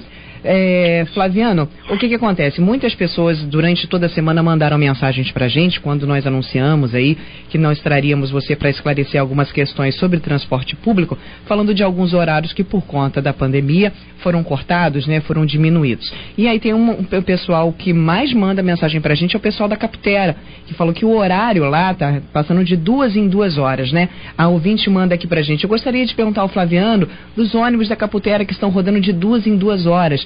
É, 0.43 1.05
Flaviano, 1.13 1.67
o 1.89 1.97
que 1.97 2.07
que 2.07 2.15
acontece? 2.15 2.61
Muitas 2.61 2.95
pessoas 2.95 3.41
durante 3.43 3.87
toda 3.87 4.05
a 4.05 4.09
semana 4.09 4.41
mandaram 4.41 4.77
mensagens 4.77 5.31
pra 5.31 5.47
gente 5.47 5.79
quando 5.81 6.07
nós 6.07 6.25
anunciamos 6.25 6.95
aí 6.95 7.17
que 7.49 7.57
nós 7.57 7.79
traríamos 7.79 8.31
você 8.31 8.55
para 8.55 8.69
esclarecer 8.69 9.19
algumas 9.19 9.51
questões 9.51 9.95
sobre 9.95 10.19
transporte 10.19 10.75
público, 10.75 11.17
falando 11.45 11.73
de 11.73 11.83
alguns 11.83 12.13
horários 12.13 12.53
que 12.53 12.63
por 12.63 12.83
conta 12.85 13.21
da 13.21 13.33
pandemia 13.33 13.91
foram 14.19 14.43
cortados, 14.43 15.07
né, 15.07 15.19
foram 15.21 15.45
diminuídos. 15.45 16.11
E 16.37 16.47
aí 16.47 16.59
tem 16.59 16.73
um, 16.73 16.91
um 16.91 17.21
pessoal 17.21 17.71
que 17.73 17.91
mais 17.93 18.33
manda 18.33 18.61
mensagem 18.61 19.01
pra 19.01 19.15
gente 19.15 19.35
é 19.35 19.37
o 19.37 19.41
pessoal 19.41 19.67
da 19.67 19.75
Caputera, 19.75 20.35
que 20.65 20.73
falou 20.73 20.93
que 20.93 21.05
o 21.05 21.15
horário 21.15 21.63
lá 21.69 21.93
tá 21.93 22.21
passando 22.31 22.63
de 22.63 22.75
duas 22.75 23.15
em 23.15 23.27
duas 23.27 23.57
horas, 23.57 23.91
né? 23.91 24.09
A 24.37 24.47
ouvinte 24.47 24.89
manda 24.89 25.15
aqui 25.15 25.27
pra 25.27 25.41
gente. 25.41 25.63
Eu 25.63 25.69
gostaria 25.69 26.05
de 26.05 26.13
perguntar 26.13 26.41
ao 26.41 26.47
Flaviano 26.47 27.07
dos 27.35 27.53
ônibus 27.55 27.89
da 27.89 27.95
Caputera 27.95 28.45
que 28.45 28.53
estão 28.53 28.69
rodando 28.69 28.99
de 28.99 29.11
duas 29.11 29.45
em 29.47 29.57
duas 29.57 29.85
horas. 29.85 30.25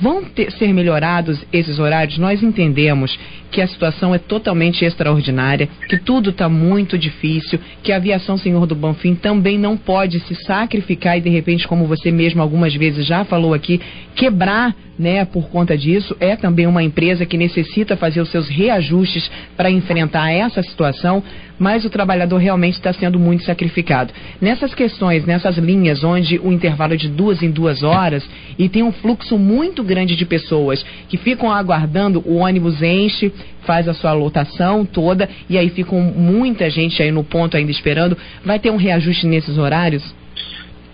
Vão 0.00 0.24
ter- 0.24 0.50
ser 0.52 0.72
melhorados 0.72 1.44
esses 1.52 1.78
horários? 1.78 2.18
Nós 2.18 2.42
entendemos 2.42 3.18
que 3.50 3.60
a 3.62 3.66
situação 3.66 4.14
é 4.14 4.18
totalmente 4.18 4.84
extraordinária, 4.84 5.68
que 5.88 5.96
tudo 5.96 6.30
está 6.30 6.48
muito 6.48 6.98
difícil, 6.98 7.58
que 7.82 7.90
a 7.90 7.96
aviação 7.96 8.36
Senhor 8.36 8.66
do 8.66 8.74
Bonfim 8.74 9.14
também 9.14 9.58
não 9.58 9.76
pode 9.76 10.20
se 10.20 10.34
sacrificar 10.44 11.16
e 11.16 11.22
de 11.22 11.30
repente, 11.30 11.66
como 11.66 11.86
você 11.86 12.10
mesmo 12.12 12.42
algumas 12.42 12.74
vezes 12.74 13.06
já 13.06 13.24
falou 13.24 13.54
aqui, 13.54 13.80
quebrar, 14.14 14.74
né, 14.98 15.24
por 15.24 15.48
conta 15.48 15.78
disso. 15.78 16.14
É 16.20 16.36
também 16.36 16.66
uma 16.66 16.82
empresa 16.82 17.24
que 17.24 17.38
necessita 17.38 17.96
fazer 17.96 18.20
os 18.20 18.28
seus 18.30 18.48
reajustes 18.48 19.30
para 19.56 19.70
enfrentar 19.70 20.30
essa 20.30 20.62
situação, 20.62 21.22
mas 21.58 21.84
o 21.84 21.90
trabalhador 21.90 22.36
realmente 22.38 22.74
está 22.74 22.92
sendo 22.92 23.18
muito 23.18 23.44
sacrificado. 23.44 24.12
Nessas 24.40 24.74
questões, 24.74 25.24
nessas 25.24 25.56
linhas 25.56 26.04
onde 26.04 26.38
o 26.38 26.52
intervalo 26.52 26.94
é 26.94 26.96
de 26.96 27.08
duas 27.08 27.42
em 27.42 27.50
duas 27.50 27.82
horas 27.82 28.28
e 28.58 28.68
tem 28.68 28.82
um 28.82 28.92
fluxo 28.92 29.38
muito 29.38 29.82
grande 29.88 30.14
de 30.14 30.24
pessoas 30.24 30.82
que 31.08 31.16
ficam 31.16 31.50
aguardando, 31.50 32.22
o 32.24 32.36
ônibus 32.36 32.80
enche, 32.80 33.32
faz 33.62 33.88
a 33.88 33.94
sua 33.94 34.12
lotação 34.12 34.84
toda 34.84 35.28
e 35.50 35.58
aí 35.58 35.68
ficam 35.70 36.00
muita 36.00 36.70
gente 36.70 37.02
aí 37.02 37.10
no 37.10 37.24
ponto 37.24 37.56
ainda 37.56 37.72
esperando. 37.72 38.16
Vai 38.44 38.58
ter 38.60 38.70
um 38.70 38.76
reajuste 38.76 39.26
nesses 39.26 39.58
horários? 39.58 40.04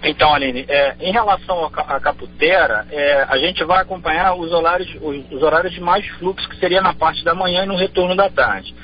Então, 0.07 0.35
Aline, 0.35 0.65
é, 0.69 0.95
em 1.01 1.13
relação 1.13 1.65
à 1.65 1.99
Caputera, 1.99 2.87
é, 2.91 3.25
a 3.29 3.39
gente 3.39 3.65
vai 3.65 3.81
acompanhar 3.81 4.35
os 4.35 4.53
horários, 4.53 4.89
os, 5.01 5.17
os 5.33 5.43
horários 5.43 5.73
de 5.73 5.81
mais 5.81 6.07
fluxo, 6.19 6.49
que 6.49 6.57
seria 6.59 6.81
na 6.83 6.93
parte 6.95 7.25
da 7.25 7.35
manhã 7.35 7.65
e 7.65 7.67
no 7.67 7.75
retorno 7.77 8.15
da 8.15 8.29
tarde. 8.29 8.75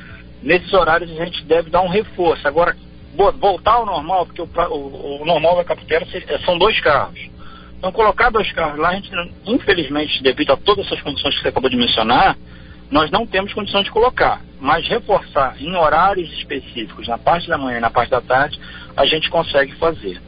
Nesses 0.43 0.73
horários 0.73 1.11
a 1.11 1.25
gente 1.25 1.45
deve 1.45 1.69
dar 1.69 1.83
um 1.83 1.88
reforço. 1.88 2.49
Agora, 2.49 2.75
voltar 3.38 3.73
ao 3.73 3.85
normal, 3.85 4.25
porque 4.25 4.40
o, 4.40 4.49
o- 4.71 5.23
o 5.23 5.25
normal 5.26 5.57
da 5.57 5.64
Caputera 5.64 6.07
é, 6.26 6.38
são 6.38 6.57
dois 6.57 6.81
carros. 6.81 7.21
Então, 7.80 7.90
colocar 7.92 8.28
dois 8.28 8.52
carros 8.52 8.78
lá, 8.78 8.90
a 8.90 8.94
gente, 8.96 9.10
infelizmente, 9.46 10.22
devido 10.22 10.52
a 10.52 10.56
todas 10.58 10.84
essas 10.84 11.00
condições 11.00 11.34
que 11.34 11.40
você 11.40 11.49
acabou 11.49 11.70
de 11.70 11.78
mencionar, 11.78 12.37
nós 12.90 13.10
não 13.10 13.26
temos 13.26 13.54
condição 13.54 13.82
de 13.82 13.90
colocar. 13.90 14.42
Mas 14.60 14.87
reforçar 14.87 15.56
em 15.58 15.75
horários 15.75 16.30
específicos, 16.34 17.08
na 17.08 17.16
parte 17.16 17.49
da 17.49 17.56
manhã 17.56 17.78
e 17.78 17.80
na 17.80 17.88
parte 17.88 18.10
da 18.10 18.20
tarde, 18.20 18.60
a 18.94 19.06
gente 19.06 19.30
consegue 19.30 19.72
fazer. 19.76 20.20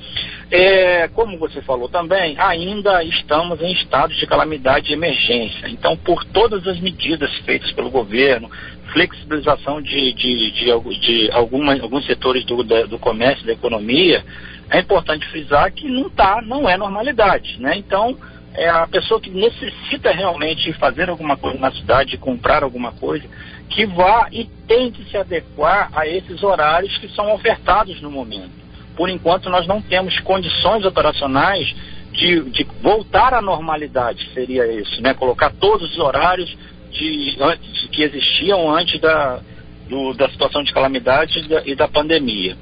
É, 0.51 1.09
como 1.09 1.37
você 1.39 1.61
falou 1.61 1.91
também, 1.91 2.37
ainda 2.39 3.05
estamos 3.05 3.61
em 3.61 3.73
estado 3.73 4.15
de 4.15 4.27
calamidade 4.27 4.91
e 4.91 4.95
emergência. 4.95 5.69
Então, 5.69 5.95
por 5.95 6.25
todas 6.25 6.67
as 6.67 6.81
medidas 6.81 7.31
feitas 7.45 7.71
pelo 7.73 7.91
governo, 7.91 8.51
flexibilização 8.95 9.83
de, 9.83 10.13
de, 10.15 10.51
de, 10.53 11.01
de 11.01 11.31
alguma- 11.33 11.79
alguns 11.81 12.07
setores 12.07 12.45
do, 12.47 12.63
da- 12.63 12.85
do 12.85 12.99
comércio, 12.99 13.45
da 13.47 13.53
economia, 13.53 14.25
é 14.73 14.81
importante 14.81 15.29
frisar 15.29 15.71
que 15.71 15.87
não 15.87 16.09
tá, 16.09 16.41
não 16.43 16.69
é 16.69 16.77
normalidade, 16.79 17.61
né? 17.61 17.77
Então, 17.77 18.17
é 18.55 18.69
a 18.69 18.87
pessoa 18.87 19.21
que 19.21 19.31
necessita 19.31 20.11
realmente 20.11 20.73
fazer 20.75 21.11
alguma 21.11 21.37
coisa 21.37 21.59
na 21.59 21.71
cidade, 21.71 22.17
comprar 22.17 22.63
alguma 22.63 22.91
coisa, 22.93 23.25
que 23.69 23.85
vá 23.85 24.29
e 24.33 24.47
tente 24.67 25.05
se 25.11 25.17
adequar 25.17 25.91
a 25.95 26.07
esses 26.07 26.43
horários 26.43 26.97
que 26.99 27.09
são 27.11 27.33
ofertados 27.35 28.01
no 28.01 28.11
momento. 28.11 28.51
Por 28.97 29.11
enquanto, 29.11 29.51
nós 29.51 29.67
não 29.67 29.81
temos 29.81 30.19
condições 30.21 30.85
operacionais 30.85 31.75
de, 32.13 32.41
de 32.51 32.67
voltar 32.83 33.35
à 33.35 33.43
normalidade, 33.43 34.27
seria 34.33 34.67
isso, 34.73 35.03
né? 35.03 35.13
Colocar 35.13 35.51
todos 35.51 35.93
os 35.93 35.99
horários 35.99 36.55
de, 36.91 37.37
antes, 37.41 37.89
que 37.89 38.03
existiam 38.03 38.75
antes 38.75 39.01
da, 39.01 39.41
do, 39.89 40.15
da 40.15 40.29
situação 40.29 40.63
de 40.63 40.73
calamidade 40.73 41.39
e 41.39 41.49
da, 41.49 41.63
e 41.67 41.75
da, 41.75 41.89
pandemia. 41.89 42.57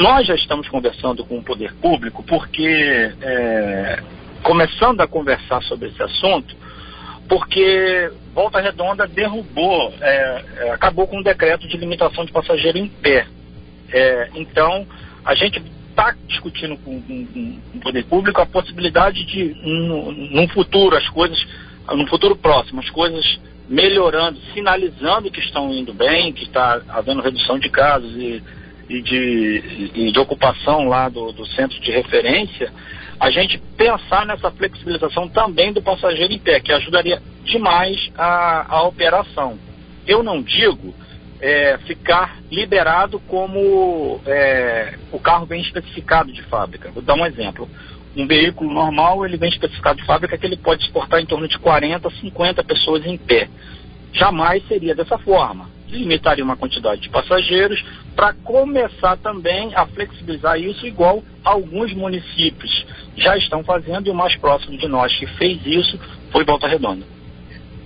Nós 0.00 0.26
já 0.26 0.34
estamos 0.34 0.66
conversando 0.66 1.26
com 1.26 1.36
o 1.36 1.42
poder 1.42 1.74
público 1.74 2.22
porque, 2.22 3.12
é, 3.20 4.02
começando 4.42 5.02
a 5.02 5.06
conversar 5.06 5.62
sobre 5.64 5.88
esse 5.88 6.02
assunto, 6.02 6.56
porque 7.28 8.10
Volta 8.32 8.62
Redonda 8.62 9.06
derrubou, 9.06 9.92
é, 10.00 10.44
é, 10.56 10.70
acabou 10.70 11.06
com 11.06 11.18
um 11.18 11.22
decreto 11.22 11.68
de 11.68 11.76
limitação 11.76 12.24
de 12.24 12.32
passageiro 12.32 12.78
em 12.78 12.88
pé. 12.88 13.26
É, 13.92 14.30
então, 14.36 14.86
a 15.22 15.34
gente 15.34 15.62
está 15.90 16.16
discutindo 16.26 16.78
com, 16.78 17.02
com, 17.02 17.26
com, 17.26 17.58
o 17.74 17.80
poder 17.80 18.04
público 18.06 18.40
a 18.40 18.46
possibilidade 18.46 19.22
de, 19.26 19.54
num, 19.62 20.12
num 20.12 20.48
futuro, 20.48 20.96
as 20.96 21.10
coisas, 21.10 21.46
num 21.90 22.06
futuro 22.06 22.34
próximo, 22.34 22.80
as 22.80 22.88
coisas 22.88 23.38
melhorando, 23.68 24.40
sinalizando 24.54 25.30
que 25.30 25.40
estão 25.40 25.70
indo 25.70 25.92
bem, 25.92 26.32
que 26.32 26.44
está 26.44 26.80
havendo 26.88 27.20
redução 27.20 27.58
de 27.58 27.68
casos 27.68 28.10
e, 28.16 28.42
e, 28.90 29.00
de, 29.02 29.90
e 29.94 30.12
de, 30.12 30.18
ocupação 30.18 30.88
lá 30.88 31.08
do, 31.08 31.32
do, 31.32 31.46
centro 31.46 31.80
de 31.80 31.92
referência, 31.92 32.72
a 33.20 33.30
gente 33.30 33.56
pensar 33.76 34.26
nessa 34.26 34.50
flexibilização 34.50 35.28
também 35.28 35.72
do 35.72 35.80
passageiro 35.80 36.32
em 36.32 36.38
pé, 36.38 36.58
que 36.58 36.72
ajudaria 36.72 37.22
demais 37.44 38.10
a, 38.18 38.66
a 38.68 38.82
operação. 38.82 39.56
Eu 40.06 40.24
não 40.24 40.42
digo 40.42 40.92
é, 41.40 41.78
ficar 41.86 42.38
liberado 42.50 43.20
como 43.20 44.20
é, 44.26 44.98
o 45.12 45.20
carro 45.20 45.46
vem 45.46 45.62
especificado 45.62 46.32
de 46.32 46.42
fábrica. 46.42 46.90
Vou 46.90 47.02
dar 47.02 47.14
um 47.14 47.24
exemplo. 47.24 47.68
Um 48.16 48.26
veículo 48.26 48.72
normal, 48.72 49.24
ele 49.24 49.36
vem 49.36 49.50
especificado 49.50 50.00
de 50.00 50.06
fábrica 50.06 50.36
que 50.36 50.44
ele 50.44 50.56
pode 50.56 50.82
exportar 50.82 51.20
em 51.20 51.26
torno 51.26 51.46
de 51.46 51.56
40, 51.60 52.10
50 52.10 52.64
pessoas 52.64 53.06
em 53.06 53.16
pé. 53.16 53.48
Jamais 54.12 54.66
seria 54.66 54.96
dessa 54.96 55.16
forma. 55.18 55.68
Limitaria 55.90 56.44
uma 56.44 56.56
quantidade 56.56 57.00
de 57.02 57.08
passageiros 57.08 57.82
para 58.14 58.32
começar 58.32 59.16
também 59.18 59.74
a 59.74 59.86
flexibilizar 59.86 60.58
isso, 60.60 60.86
igual 60.86 61.22
alguns 61.44 61.92
municípios 61.92 62.86
já 63.16 63.36
estão 63.36 63.64
fazendo, 63.64 64.06
e 64.06 64.10
o 64.10 64.14
mais 64.14 64.36
próximo 64.36 64.78
de 64.78 64.88
nós 64.88 65.14
que 65.16 65.26
fez 65.26 65.58
isso 65.66 65.98
foi 66.30 66.44
Volta 66.44 66.68
Redonda 66.68 67.04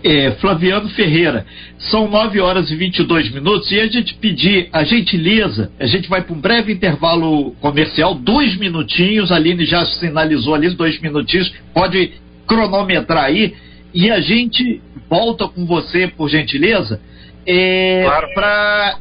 é, 0.05 0.33
Flaviano 0.33 0.91
Ferreira. 0.91 1.47
São 1.79 2.09
9 2.09 2.39
horas 2.39 2.71
e 2.71 2.77
22 2.77 3.33
minutos 3.33 3.73
e 3.73 3.81
a 3.81 3.87
gente 3.87 4.15
pedir 4.15 4.69
a 4.71 4.85
gentileza, 4.85 5.73
a 5.81 5.87
gente 5.87 6.09
vai 6.09 6.21
para 6.21 6.35
um 6.35 6.41
breve 6.41 6.73
intervalo 6.73 7.53
comercial, 7.53 8.15
dois 8.15 8.57
minutinhos, 8.59 9.33
a 9.33 9.37
Aline 9.37 9.65
já 9.65 9.85
sinalizou 9.87 10.55
ali, 10.55 10.69
dois 10.71 11.01
minutinhos, 11.01 11.53
pode 11.73 12.13
cronometrar 12.47 13.25
aí, 13.25 13.55
e 13.95 14.11
a 14.11 14.21
gente 14.21 14.83
volta 15.09 15.49
com 15.49 15.65
você, 15.65 16.07
por 16.07 16.29
gentileza, 16.29 17.01
é, 17.47 18.05
claro. 18.05 18.29
para 18.35 18.99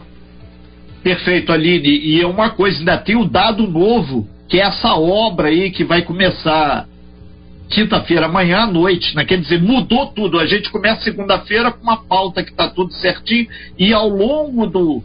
Perfeito, 1.02 1.50
Aline. 1.52 1.98
E 1.98 2.20
é 2.20 2.26
uma 2.26 2.50
coisa, 2.50 2.78
ainda 2.78 2.96
tem 2.96 3.16
o 3.16 3.22
um 3.22 3.28
dado 3.28 3.68
novo, 3.68 4.28
que 4.54 4.60
é 4.60 4.62
essa 4.62 4.94
obra 4.94 5.48
aí 5.48 5.72
que 5.72 5.82
vai 5.82 6.02
começar 6.02 6.86
quinta-feira, 7.70 8.26
amanhã 8.26 8.58
à 8.58 8.66
noite, 8.68 9.12
né? 9.16 9.24
Quer 9.24 9.40
dizer, 9.40 9.60
mudou 9.60 10.06
tudo. 10.06 10.38
A 10.38 10.46
gente 10.46 10.70
começa 10.70 11.02
segunda-feira 11.02 11.72
com 11.72 11.82
uma 11.82 11.96
pauta 11.96 12.40
que 12.40 12.52
está 12.52 12.68
tudo 12.68 12.92
certinho 12.92 13.48
e 13.76 13.92
ao 13.92 14.08
longo 14.08 14.68
do, 14.68 15.02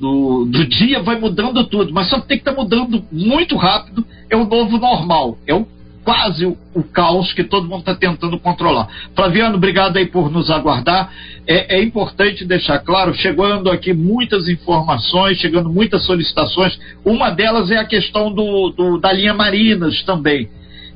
do, 0.00 0.46
do, 0.46 0.66
dia 0.66 1.02
vai 1.02 1.20
mudando 1.20 1.66
tudo. 1.66 1.92
Mas 1.92 2.08
só 2.08 2.18
tem 2.18 2.38
que 2.38 2.48
estar 2.48 2.54
tá 2.54 2.62
mudando 2.62 3.04
muito 3.12 3.56
rápido. 3.56 4.06
É 4.30 4.36
o 4.38 4.46
novo 4.46 4.78
normal. 4.78 5.36
É 5.46 5.52
o 5.52 5.66
quase 6.08 6.46
o, 6.46 6.56
caos 6.90 7.34
que 7.34 7.44
todo 7.44 7.68
mundo 7.68 7.80
está 7.80 7.94
tentando 7.94 8.40
controlar. 8.40 8.88
Flaviano, 9.14 9.56
obrigado 9.56 9.98
aí 9.98 10.06
por 10.06 10.30
nos 10.30 10.50
aguardar. 10.50 11.12
É, 11.46 11.76
é, 11.76 11.82
importante 11.82 12.46
deixar 12.46 12.78
claro, 12.78 13.12
chegando 13.12 13.70
aqui 13.70 13.92
muitas 13.92 14.48
informações, 14.48 15.36
chegando 15.36 15.68
muitas 15.68 16.06
solicitações. 16.06 16.80
Uma 17.04 17.28
delas 17.28 17.70
é 17.70 17.76
a 17.76 17.84
questão 17.84 18.32
do, 18.32 18.70
do 18.70 18.98
da 18.98 19.12
linha 19.12 19.34
Marinas 19.34 20.02
também. 20.02 20.48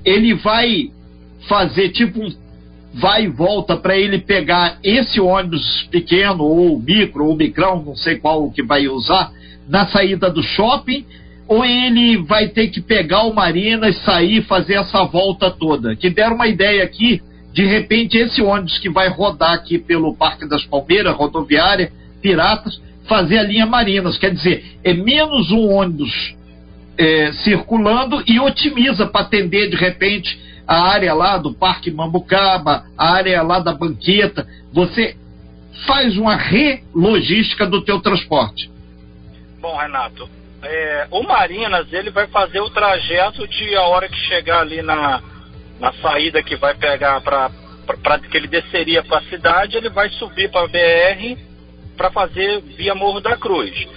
Ele 0.03 0.33
vai 0.33 0.91
fazer 1.47 1.91
tipo 1.91 2.19
um 2.19 2.33
vai 2.95 3.25
e 3.25 3.29
volta 3.29 3.77
para 3.77 3.95
ele 3.95 4.19
pegar 4.19 4.79
esse 4.83 5.21
ônibus 5.21 5.87
pequeno 5.91 6.43
ou 6.43 6.79
micro 6.79 7.27
ou 7.27 7.37
micrão, 7.37 7.83
não 7.85 7.97
sei 7.97 8.17
qual 8.17 8.51
que 8.51 8.63
vai 8.63 8.89
usar, 8.89 9.31
na 9.69 9.87
saída 9.89 10.31
do 10.31 10.43
shopping 10.43 11.05
ou 11.53 11.67
ele 11.67 12.17
vai 12.17 12.49
ter 12.49 12.69
que 12.69 12.81
pegar 12.81 13.25
o 13.25 13.35
Marinas, 13.35 13.99
sair 14.05 14.39
e 14.39 14.43
fazer 14.43 14.77
essa 14.77 15.05
volta 15.05 15.51
toda? 15.51 15.95
Que 15.95 16.09
deram 16.09 16.37
uma 16.37 16.49
ideia 16.49 16.83
aqui, 16.83 17.21
de 17.53 17.67
repente 17.67 18.17
esse 18.17 18.41
ônibus 18.41 18.79
que 18.79 18.89
vai 18.89 19.11
rodar 19.11 19.53
aqui 19.53 19.77
pelo 19.77 20.17
Parque 20.17 20.49
das 20.49 20.65
Palmeiras, 20.65 21.15
rodoviária, 21.15 21.93
Piratas, 22.23 22.81
fazer 23.07 23.37
a 23.37 23.43
linha 23.43 23.67
Marinas. 23.67 24.17
Quer 24.17 24.33
dizer, 24.33 24.65
é 24.83 24.95
menos 24.95 25.51
um 25.51 25.69
ônibus 25.69 26.35
é, 26.97 27.33
circulando 27.45 28.25
e 28.27 28.41
otimiza 28.41 29.05
para 29.05 29.21
atender 29.21 29.69
de 29.69 29.77
repente 29.77 30.41
a 30.67 30.81
área 30.81 31.13
lá 31.13 31.37
do 31.37 31.53
Parque 31.53 31.91
Mambucaba, 31.91 32.87
a 32.97 33.13
área 33.13 33.43
lá 33.43 33.59
da 33.59 33.75
banqueta. 33.75 34.49
Você 34.73 35.17
faz 35.87 36.17
uma 36.17 36.35
relogística 36.35 37.67
do 37.67 37.85
teu 37.85 38.01
transporte. 38.01 38.71
Bom, 39.61 39.77
Renato, 39.77 40.27
é, 40.63 41.07
o 41.11 41.23
Marinas 41.23 41.93
ele 41.93 42.11
vai 42.11 42.27
fazer 42.29 42.61
o 42.61 42.71
trajeto 42.71 43.47
de 43.49 43.75
a 43.75 43.83
hora 43.83 44.09
que 44.09 44.17
chegar 44.17 44.61
ali 44.61 44.81
na, 44.83 45.23
na 45.81 45.93
saída 45.95 46.43
que 46.43 46.57
vai 46.57 46.75
pegar 46.75 47.21
para 47.21 47.51
que 48.31 48.37
ele 48.37 48.47
desceria 48.47 49.03
para 49.03 49.19
a 49.19 49.25
cidade, 49.25 49.77
ele 49.77 49.91
vai 49.91 50.09
subir 50.11 50.51
para 50.51 50.65
a 50.65 50.69
BR 50.69 51.39
para 51.97 52.11
fazer 52.11 52.61
via 52.61 52.95
Morro 52.95 53.21
da 53.21 53.37
Cruz. 53.37 53.89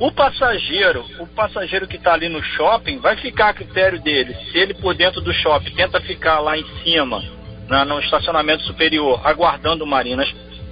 O 0.00 0.10
passageiro, 0.10 1.04
o 1.20 1.26
passageiro 1.26 1.86
que 1.86 1.96
está 1.96 2.14
ali 2.14 2.28
no 2.28 2.42
shopping, 2.42 2.98
vai 2.98 3.16
ficar 3.16 3.50
a 3.50 3.54
critério 3.54 4.00
dele. 4.00 4.34
Se 4.50 4.58
ele 4.58 4.74
por 4.74 4.94
dentro 4.94 5.20
do 5.20 5.32
shopping 5.32 5.74
tenta 5.74 6.00
ficar 6.00 6.40
lá 6.40 6.58
em 6.58 6.64
cima, 6.82 7.22
na, 7.68 7.84
no 7.84 8.00
estacionamento 8.00 8.64
superior, 8.64 9.20
aguardando 9.24 9.86
marinas 9.86 10.28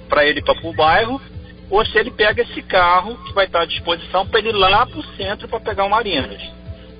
para 0.09 0.25
ele 0.25 0.39
ir 0.39 0.43
para 0.43 0.59
o 0.67 0.73
bairro, 0.73 1.21
ou 1.69 1.85
se 1.85 1.97
ele 1.97 2.11
pega 2.11 2.43
esse 2.43 2.61
carro 2.61 3.15
que 3.25 3.33
vai 3.33 3.45
estar 3.45 3.61
à 3.61 3.65
disposição 3.65 4.27
para 4.27 4.39
ele 4.39 4.49
ir 4.49 4.53
lá 4.53 4.85
para 4.85 4.99
o 4.99 5.03
centro 5.15 5.47
para 5.47 5.59
pegar 5.59 5.85
o 5.85 5.89
marinas. 5.89 6.41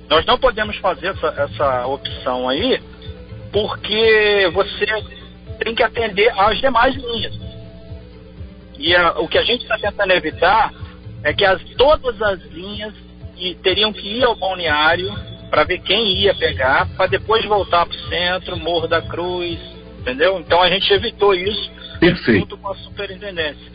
Nós 0.08 0.24
não 0.26 0.38
podemos 0.38 0.76
fazer 0.76 1.08
essa, 1.08 1.28
essa 1.28 1.86
opção 1.86 2.48
aí, 2.48 2.80
porque 3.52 4.50
você 4.52 4.86
tem 5.62 5.74
que 5.74 5.82
atender 5.82 6.32
às 6.38 6.58
demais 6.60 6.94
linhas. 6.94 7.38
E 8.78 8.94
a, 8.94 9.12
o 9.20 9.28
que 9.28 9.38
a 9.38 9.44
gente 9.44 9.62
está 9.62 9.78
tentando 9.78 10.12
evitar 10.12 10.72
é 11.22 11.32
que 11.32 11.44
as, 11.44 11.62
todas 11.76 12.20
as 12.20 12.40
linhas 12.50 12.92
e 13.36 13.54
teriam 13.56 13.92
que 13.92 14.06
ir 14.06 14.24
ao 14.24 14.36
balneário 14.36 15.12
para 15.50 15.64
ver 15.64 15.78
quem 15.80 16.18
ia 16.18 16.34
pegar, 16.34 16.88
para 16.96 17.06
depois 17.06 17.44
voltar 17.44 17.86
para 17.86 17.96
o 17.96 18.08
centro, 18.08 18.56
Morro 18.56 18.86
da 18.86 19.00
Cruz, 19.00 19.58
entendeu? 20.00 20.38
Então 20.40 20.60
a 20.60 20.68
gente 20.68 20.92
evitou 20.92 21.34
isso 21.34 21.70
Perfeito. 22.00 22.40
junto 22.40 22.58
com 22.58 22.68
a 22.68 22.74
superintendência. 22.76 23.72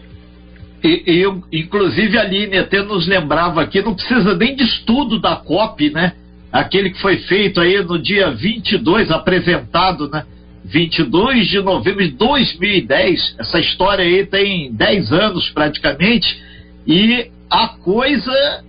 E, 0.83 1.03
eu, 1.05 1.43
inclusive 1.51 2.17
a 2.17 2.21
Aline 2.21 2.57
até 2.57 2.81
nos 2.81 3.07
lembrava 3.07 3.61
aqui, 3.61 3.81
não 3.81 3.93
precisa 3.93 4.35
nem 4.35 4.55
de 4.55 4.63
estudo 4.63 5.19
da 5.19 5.35
COP, 5.35 5.89
né? 5.89 6.13
Aquele 6.51 6.89
que 6.89 7.01
foi 7.01 7.17
feito 7.17 7.59
aí 7.59 7.81
no 7.83 7.99
dia 7.99 8.31
22, 8.31 9.11
apresentado, 9.11 10.09
né? 10.09 10.23
22 10.65 11.47
de 11.47 11.61
novembro 11.61 12.03
de 12.03 12.11
2010. 12.11 13.35
Essa 13.39 13.59
história 13.59 14.03
aí 14.03 14.25
tem 14.25 14.71
10 14.73 15.11
anos 15.11 15.49
praticamente. 15.49 16.41
E 16.87 17.29
a 17.49 17.67
coisa 17.67 18.63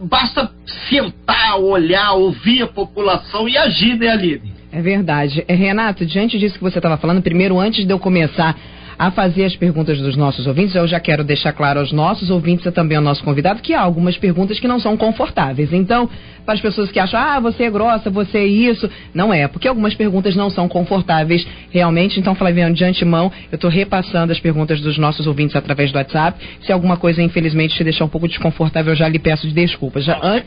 basta 0.00 0.50
sentar, 0.88 1.58
olhar, 1.60 2.12
ouvir 2.12 2.62
a 2.62 2.66
população 2.66 3.48
e 3.48 3.56
agir, 3.56 3.96
né, 3.96 4.08
Aline? 4.08 4.52
É 4.72 4.80
verdade. 4.80 5.44
É, 5.46 5.54
Renato, 5.54 6.06
diante 6.06 6.38
disso 6.38 6.54
que 6.56 6.62
você 6.62 6.78
estava 6.78 6.96
falando, 6.96 7.22
primeiro, 7.22 7.58
antes 7.58 7.84
de 7.84 7.92
eu 7.92 7.98
começar 7.98 8.56
a 9.00 9.10
fazer 9.10 9.46
as 9.46 9.56
perguntas 9.56 9.98
dos 9.98 10.14
nossos 10.14 10.46
ouvintes, 10.46 10.74
eu 10.74 10.86
já 10.86 11.00
quero 11.00 11.24
deixar 11.24 11.54
claro 11.54 11.80
aos 11.80 11.90
nossos 11.90 12.28
ouvintes 12.28 12.66
e 12.66 12.70
também 12.70 12.98
ao 12.98 13.02
nosso 13.02 13.24
convidado 13.24 13.62
que 13.62 13.72
há 13.72 13.80
algumas 13.80 14.18
perguntas 14.18 14.60
que 14.60 14.68
não 14.68 14.78
são 14.78 14.94
confortáveis. 14.94 15.72
Então, 15.72 16.06
para 16.44 16.52
as 16.52 16.60
pessoas 16.60 16.90
que 16.90 16.98
acham, 16.98 17.18
ah, 17.18 17.40
você 17.40 17.62
é 17.62 17.70
grossa, 17.70 18.10
você 18.10 18.38
é 18.38 18.46
isso, 18.46 18.90
não 19.14 19.32
é, 19.32 19.48
porque 19.48 19.66
algumas 19.66 19.94
perguntas 19.94 20.36
não 20.36 20.50
são 20.50 20.68
confortáveis 20.68 21.46
realmente. 21.70 22.20
Então, 22.20 22.34
Flaviano, 22.34 22.74
de 22.74 22.84
antemão, 22.84 23.32
eu 23.50 23.56
estou 23.56 23.70
repassando 23.70 24.32
as 24.32 24.40
perguntas 24.40 24.82
dos 24.82 24.98
nossos 24.98 25.26
ouvintes 25.26 25.56
através 25.56 25.90
do 25.92 25.96
WhatsApp. 25.96 26.38
Se 26.66 26.70
alguma 26.70 26.98
coisa, 26.98 27.22
infelizmente, 27.22 27.76
te 27.76 27.84
deixar 27.84 28.04
um 28.04 28.08
pouco 28.08 28.28
desconfortável, 28.28 28.92
eu 28.92 28.96
já 28.96 29.08
lhe 29.08 29.18
peço 29.18 29.46
de 29.48 29.54
desculpas. 29.54 30.04
Já, 30.04 30.18
an 30.22 30.42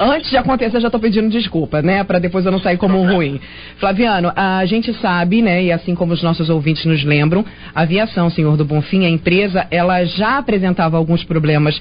antes 0.00 0.28
de 0.28 0.36
acontecer, 0.36 0.76
eu 0.76 0.80
já 0.82 0.88
estou 0.88 1.00
pedindo 1.00 1.30
desculpa, 1.30 1.80
né, 1.80 2.04
para 2.04 2.18
depois 2.18 2.44
eu 2.44 2.52
não 2.52 2.60
sair 2.60 2.76
como 2.76 3.02
ruim. 3.02 3.40
Flaviano, 3.78 4.30
a 4.36 4.64
gente 4.66 4.92
sabe, 4.94 5.40
né, 5.40 5.62
e 5.64 5.72
assim 5.72 5.94
como 5.94 6.12
os 6.12 6.22
nossos 6.22 6.50
ouvintes 6.50 6.84
nos 6.84 7.02
lembram, 7.02 7.44
aviação, 7.82 8.30
senhor 8.30 8.56
do 8.56 8.64
Bonfim, 8.64 9.04
a 9.04 9.10
empresa, 9.10 9.66
ela 9.70 10.04
já 10.04 10.38
apresentava 10.38 10.96
alguns 10.96 11.24
problemas 11.24 11.80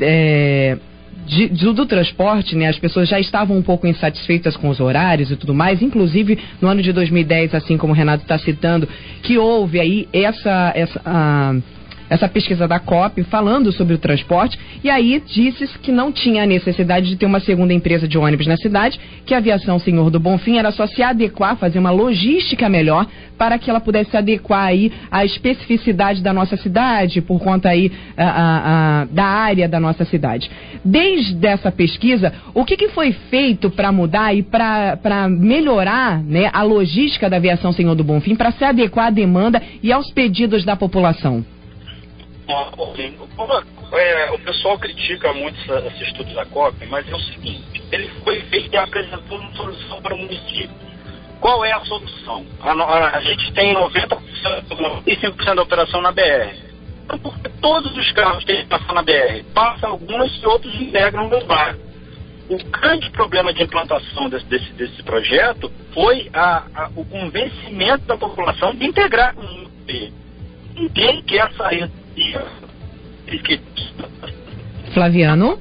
é, 0.00 0.76
de, 1.26 1.48
de, 1.48 1.72
do 1.72 1.86
transporte, 1.86 2.56
né? 2.56 2.68
As 2.68 2.78
pessoas 2.78 3.08
já 3.08 3.18
estavam 3.18 3.56
um 3.56 3.62
pouco 3.62 3.86
insatisfeitas 3.86 4.56
com 4.56 4.68
os 4.68 4.80
horários 4.80 5.30
e 5.30 5.36
tudo 5.36 5.54
mais. 5.54 5.82
Inclusive, 5.82 6.38
no 6.60 6.68
ano 6.68 6.82
de 6.82 6.92
2010, 6.92 7.54
assim 7.54 7.76
como 7.76 7.92
o 7.92 7.96
Renato 7.96 8.22
está 8.22 8.38
citando, 8.38 8.88
que 9.22 9.38
houve 9.38 9.80
aí 9.80 10.08
essa... 10.12 10.72
essa 10.74 11.00
a, 11.04 11.54
essa 12.12 12.28
pesquisa 12.28 12.68
da 12.68 12.78
COP 12.78 13.22
falando 13.24 13.72
sobre 13.72 13.94
o 13.94 13.98
transporte 13.98 14.58
e 14.84 14.90
aí 14.90 15.22
disse 15.26 15.66
que 15.78 15.90
não 15.90 16.12
tinha 16.12 16.44
necessidade 16.44 17.08
de 17.08 17.16
ter 17.16 17.24
uma 17.24 17.40
segunda 17.40 17.72
empresa 17.72 18.06
de 18.06 18.18
ônibus 18.18 18.46
na 18.46 18.56
cidade, 18.58 19.00
que 19.24 19.32
a 19.32 19.38
aviação 19.38 19.78
Senhor 19.78 20.10
do 20.10 20.20
Bonfim 20.20 20.58
era 20.58 20.70
só 20.70 20.86
se 20.86 21.02
adequar, 21.02 21.56
fazer 21.56 21.78
uma 21.78 21.90
logística 21.90 22.68
melhor 22.68 23.06
para 23.38 23.58
que 23.58 23.70
ela 23.70 23.80
pudesse 23.80 24.10
se 24.10 24.16
adequar 24.16 24.66
aí 24.66 24.92
à 25.10 25.24
especificidade 25.24 26.22
da 26.22 26.34
nossa 26.34 26.54
cidade, 26.58 27.22
por 27.22 27.40
conta 27.40 27.70
aí 27.70 27.90
a, 28.14 28.24
a, 28.24 29.00
a, 29.00 29.04
da 29.06 29.24
área 29.24 29.66
da 29.66 29.80
nossa 29.80 30.04
cidade. 30.04 30.50
Desde 30.84 31.46
essa 31.46 31.72
pesquisa, 31.72 32.30
o 32.52 32.62
que, 32.62 32.76
que 32.76 32.88
foi 32.88 33.12
feito 33.12 33.70
para 33.70 33.90
mudar 33.90 34.34
e 34.34 34.42
para 34.42 35.28
melhorar 35.30 36.22
né, 36.22 36.50
a 36.52 36.62
logística 36.62 37.30
da 37.30 37.38
aviação 37.38 37.72
Senhor 37.72 37.94
do 37.94 38.04
Bonfim, 38.04 38.36
para 38.36 38.52
se 38.52 38.64
adequar 38.64 39.06
à 39.06 39.10
demanda 39.10 39.62
e 39.82 39.90
aos 39.90 40.10
pedidos 40.10 40.62
da 40.62 40.76
população? 40.76 41.42
É, 43.92 44.30
o 44.30 44.38
pessoal 44.38 44.78
critica 44.78 45.32
muito 45.32 45.58
esse 45.58 46.04
estudo 46.04 46.32
da 46.34 46.46
COP, 46.46 46.86
mas 46.86 47.08
é 47.08 47.14
o 47.14 47.20
seguinte: 47.20 47.82
ele 47.90 48.08
foi 48.24 48.40
feito 48.42 48.72
e 48.72 48.76
apresentou 48.76 49.38
uma 49.38 49.52
solução 49.54 50.00
para 50.02 50.14
o 50.14 50.18
município. 50.18 50.70
Qual 51.40 51.64
é 51.64 51.72
a 51.72 51.80
solução? 51.80 52.46
A, 52.60 53.16
a 53.16 53.20
gente 53.20 53.52
tem 53.52 53.74
90%, 53.74 54.18
95% 54.68 55.54
da 55.54 55.62
operação 55.62 56.00
na 56.00 56.12
BR. 56.12 56.54
Então, 57.04 57.18
porque 57.18 57.48
todos 57.60 57.96
os 57.96 58.12
carros 58.12 58.44
têm 58.44 58.62
que 58.62 58.68
passar 58.68 58.92
na 58.94 59.02
BR, 59.02 59.42
passam 59.52 59.90
alguns 59.90 60.40
e 60.40 60.46
outros 60.46 60.74
integram 60.74 61.28
no 61.28 61.44
bairro. 61.44 61.80
O 62.48 62.56
grande 62.70 63.10
problema 63.10 63.52
de 63.52 63.62
implantação 63.62 64.28
desse, 64.28 64.46
desse, 64.46 64.72
desse 64.72 65.02
projeto 65.02 65.70
foi 65.92 66.30
a, 66.32 66.64
a, 66.74 66.90
o 66.94 67.04
convencimento 67.04 68.04
da 68.04 68.16
população 68.16 68.74
de 68.74 68.86
integrar 68.86 69.34
com 69.34 69.42
o 69.42 69.72
Ninguém 70.74 71.22
quer 71.22 71.52
sair 71.52 71.90
Flaviano? 74.92 75.58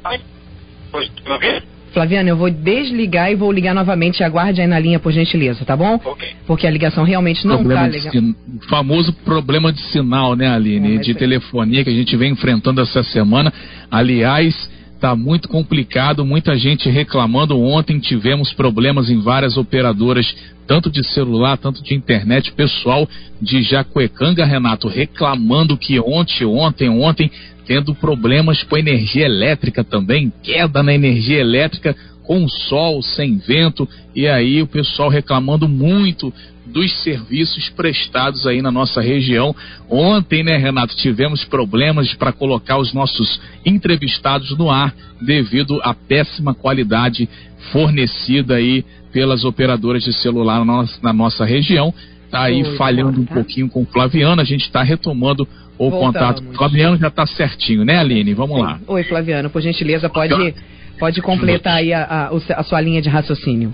Flaviano, 1.93 2.29
eu 2.29 2.37
vou 2.37 2.49
desligar 2.49 3.31
e 3.31 3.35
vou 3.35 3.51
ligar 3.51 3.73
novamente. 3.73 4.23
Aguarde 4.23 4.61
aí 4.61 4.67
na 4.67 4.79
linha, 4.79 4.99
por 4.99 5.11
gentileza, 5.11 5.65
tá 5.65 5.75
bom? 5.75 5.99
Porque 6.47 6.65
a 6.65 6.71
ligação 6.71 7.03
realmente 7.03 7.45
não 7.45 7.57
problema 7.57 7.81
tá 7.81 7.87
legal. 7.87 8.11
Sin... 8.11 8.35
famoso 8.69 9.13
problema 9.13 9.73
de 9.73 9.81
sinal, 9.91 10.35
né, 10.35 10.47
Aline? 10.47 10.99
de 10.99 11.13
telefonia 11.13 11.83
que 11.83 11.89
a 11.89 11.93
gente 11.93 12.15
vem 12.15 12.31
enfrentando 12.31 12.81
essa 12.81 13.03
semana. 13.03 13.51
Aliás, 13.89 14.69
está 15.01 15.15
muito 15.15 15.49
complicado, 15.49 16.23
muita 16.23 16.55
gente 16.55 16.87
reclamando. 16.87 17.59
Ontem 17.59 17.97
tivemos 17.97 18.53
problemas 18.53 19.09
em 19.09 19.19
várias 19.19 19.57
operadoras, 19.57 20.31
tanto 20.67 20.91
de 20.91 21.03
celular, 21.03 21.57
tanto 21.57 21.83
de 21.83 21.95
internet. 21.95 22.51
Pessoal 22.51 23.09
de 23.41 23.63
Jacuecanga, 23.63 24.45
Renato, 24.45 24.87
reclamando 24.87 25.75
que 25.75 25.99
ontem, 25.99 26.45
ontem, 26.45 26.87
ontem, 26.87 27.31
tendo 27.65 27.95
problemas 27.95 28.61
com 28.61 28.77
energia 28.77 29.25
elétrica 29.25 29.83
também, 29.83 30.31
queda 30.43 30.83
na 30.83 30.93
energia 30.93 31.39
elétrica 31.39 31.95
com 32.21 32.47
sol, 32.47 33.01
sem 33.01 33.39
vento, 33.39 33.89
e 34.15 34.27
aí 34.27 34.61
o 34.61 34.67
pessoal 34.67 35.09
reclamando 35.09 35.67
muito 35.67 36.31
dos 36.71 36.91
serviços 37.03 37.69
prestados 37.69 38.47
aí 38.47 38.61
na 38.61 38.71
nossa 38.71 39.01
região. 39.01 39.55
Ontem, 39.89 40.43
né, 40.43 40.57
Renato, 40.57 40.95
tivemos 40.95 41.43
problemas 41.43 42.13
para 42.13 42.31
colocar 42.31 42.77
os 42.77 42.93
nossos 42.93 43.39
entrevistados 43.65 44.57
no 44.57 44.69
ar 44.69 44.93
devido 45.21 45.79
à 45.83 45.93
péssima 45.93 46.53
qualidade 46.53 47.29
fornecida 47.71 48.55
aí 48.55 48.85
pelas 49.11 49.43
operadoras 49.43 50.03
de 50.03 50.13
celular 50.13 50.63
na 51.01 51.13
nossa, 51.13 51.45
região. 51.45 51.93
Tá 52.29 52.43
aí 52.43 52.63
Oi, 52.63 52.77
falhando 52.77 53.19
um 53.19 53.25
pouquinho 53.25 53.67
com 53.67 53.81
o 53.81 53.85
Flaviano, 53.85 54.41
a 54.41 54.45
gente 54.45 54.61
está 54.61 54.81
retomando 54.81 55.45
o 55.77 55.89
Voltamos. 55.89 56.05
contato. 56.05 56.43
O 56.49 56.53
Flaviano 56.53 56.97
já 56.97 57.09
está 57.09 57.25
certinho, 57.25 57.83
né, 57.83 57.97
Aline? 57.97 58.33
Vamos 58.33 58.55
Sim. 58.55 58.63
lá. 58.63 58.79
Oi, 58.87 59.03
Flaviano, 59.03 59.49
por 59.49 59.61
gentileza, 59.61 60.09
pode, 60.09 60.55
pode 60.97 61.21
completar 61.21 61.77
aí 61.77 61.91
a, 61.91 62.03
a, 62.03 62.59
a 62.59 62.63
sua 62.63 62.79
linha 62.79 63.01
de 63.01 63.09
raciocínio. 63.09 63.73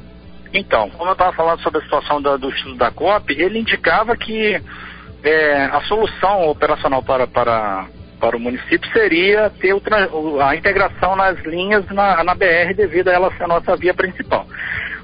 Então, 0.53 0.89
como 0.91 1.09
eu 1.09 1.13
estava 1.13 1.33
falando 1.33 1.61
sobre 1.61 1.79
a 1.79 1.83
situação 1.83 2.21
da, 2.21 2.37
do 2.37 2.49
estudo 2.49 2.75
da 2.75 2.91
COP, 2.91 3.33
ele 3.33 3.59
indicava 3.59 4.15
que 4.15 4.61
é, 5.23 5.65
a 5.65 5.81
solução 5.81 6.47
operacional 6.49 7.03
para, 7.03 7.27
para, 7.27 7.85
para 8.19 8.37
o 8.37 8.39
município 8.39 8.89
seria 8.91 9.49
ter 9.49 9.73
o, 9.73 10.41
a 10.41 10.55
integração 10.55 11.15
nas 11.15 11.37
linhas 11.45 11.85
na, 11.89 12.23
na 12.23 12.33
BR 12.33 12.73
devido 12.75 13.09
a 13.09 13.13
ela 13.13 13.31
ser 13.35 13.43
a 13.43 13.47
nossa 13.47 13.75
via 13.75 13.93
principal. 13.93 14.45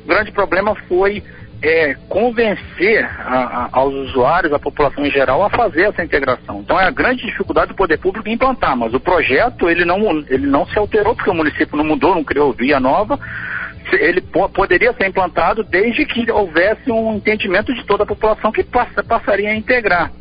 O 0.03 0.07
grande 0.07 0.31
problema 0.31 0.75
foi 0.87 1.23
é, 1.63 1.95
convencer 2.09 3.05
a, 3.05 3.37
a, 3.37 3.69
aos 3.71 3.93
usuários, 3.93 4.51
a 4.51 4.59
população 4.59 5.05
em 5.05 5.11
geral, 5.11 5.43
a 5.43 5.49
fazer 5.49 5.83
essa 5.83 6.03
integração. 6.03 6.59
Então 6.59 6.79
é 6.79 6.85
a 6.85 6.91
grande 6.91 7.25
dificuldade 7.25 7.69
do 7.69 7.75
poder 7.75 7.97
público 7.97 8.27
implantar, 8.27 8.75
mas 8.75 8.93
o 8.93 8.99
projeto 8.99 9.69
ele 9.69 9.85
não, 9.85 10.19
ele 10.29 10.45
não 10.45 10.65
se 10.67 10.77
alterou 10.77 11.15
porque 11.15 11.29
o 11.29 11.33
município 11.33 11.77
não 11.77 11.85
mudou, 11.85 12.15
não 12.15 12.23
criou 12.23 12.51
via 12.51 12.81
nova, 12.81 13.17
ele 13.93 14.21
poderia 14.53 14.93
ser 14.93 15.07
implantado 15.07 15.63
desde 15.63 16.05
que 16.05 16.29
houvesse 16.31 16.91
um 16.91 17.15
entendimento 17.15 17.73
de 17.73 17.85
toda 17.85 18.03
a 18.03 18.07
população 18.07 18.51
que 18.51 18.63
passa, 18.63 19.03
passaria 19.03 19.49
a 19.49 19.55
integrar. 19.55 20.11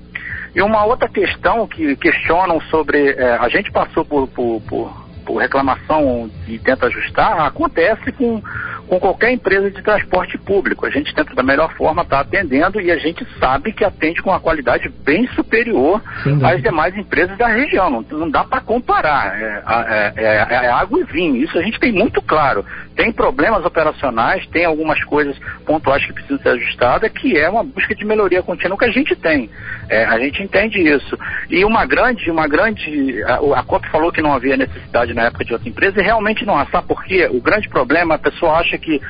E 0.55 0.61
uma 0.61 0.85
outra 0.85 1.09
questão 1.09 1.67
que 1.67 1.97
questionam 1.97 2.61
sobre. 2.63 3.11
É, 3.11 3.37
a 3.37 3.49
gente 3.49 3.71
passou 3.73 4.05
por, 4.05 4.29
por, 4.29 4.61
por, 4.63 5.07
por, 5.25 5.37
reclamação 5.39 6.31
e 6.47 6.59
tenta 6.59 6.87
ajustar, 6.87 7.41
acontece 7.41 8.13
com, 8.13 8.43
com 8.93 9.01
qualquer 9.01 9.33
empresa 9.33 9.71
de 9.71 9.81
transporte 9.83 10.37
público. 10.37 10.85
A 10.85 10.91
gente 10.91 11.15
tenta 11.15 11.35
da 11.35 11.43
melhor 11.43 11.73
forma 11.77 12.03
estar 12.03 12.17
tá 12.17 12.21
atendendo 12.21 12.79
e 12.79 12.91
a 12.91 12.99
gente 12.99 13.27
sabe 13.41 13.73
que 13.73 13.83
atende 13.83 14.21
com 14.21 14.29
uma 14.29 14.39
qualidade 14.39 14.87
bem 15.03 15.27
superior 15.29 16.03
às 16.45 16.61
demais 16.61 16.95
empresas 16.95 17.39
da 17.39 17.47
região. 17.47 17.89
Não, 17.89 18.03
não 18.03 18.29
dá 18.29 18.45
para 18.45 18.61
comparar. 18.61 19.35
É, 19.41 19.63
é, 19.65 20.13
é, 20.15 20.65
é, 20.67 20.69
água 20.69 21.01
e 21.01 21.05
vinho. 21.05 21.37
Isso 21.37 21.59
a 21.59 21.63
gente 21.63 21.81
tem 21.81 21.91
muito 21.91 22.21
claro. 22.21 22.67
Tem 22.95 23.11
problemas 23.11 23.65
operacionais, 23.65 24.47
tem 24.49 24.67
algumas 24.67 25.03
coisas 25.05 25.35
pontuais 25.65 26.05
que 26.05 26.13
precisam 26.13 26.39
ser 26.41 26.51
ajustadas, 26.51 27.11
que 27.13 27.39
é 27.39 27.49
uma 27.49 27.65
busca 27.65 27.95
de 27.95 28.05
melhoria 28.05 28.43
contínua 28.43 28.77
que 28.77 28.85
a 28.85 28.91
gente 28.91 29.17
tem. 29.17 29.49
É, 29.89 30.05
a 30.05 30.19
gente 30.19 30.43
entende 30.43 30.79
isso. 30.79 31.19
E 31.49 31.65
uma 31.65 31.87
grande, 31.87 32.31
uma 32.31 32.47
grande. 32.47 33.23
A, 33.23 33.61
a 33.61 33.63
COP 33.63 33.89
falou 33.89 34.13
que 34.13 34.21
não 34.21 34.35
havia 34.35 34.57
necessidade 34.59 35.15
na 35.15 35.23
época 35.23 35.47
de 35.47 35.55
outra 35.55 35.69
empresa 35.69 35.99
e 35.99 36.05
realmente 36.05 36.45
não 36.45 36.59
há. 36.59 36.67
Sabe 36.67 36.87
por 36.87 37.03
quê? 37.05 37.27
O 37.31 37.41
grande 37.41 37.71
problema, 37.71 38.17
a 38.17 38.19
pessoa 38.19 38.59
acha 38.59 38.82
que 38.83 39.01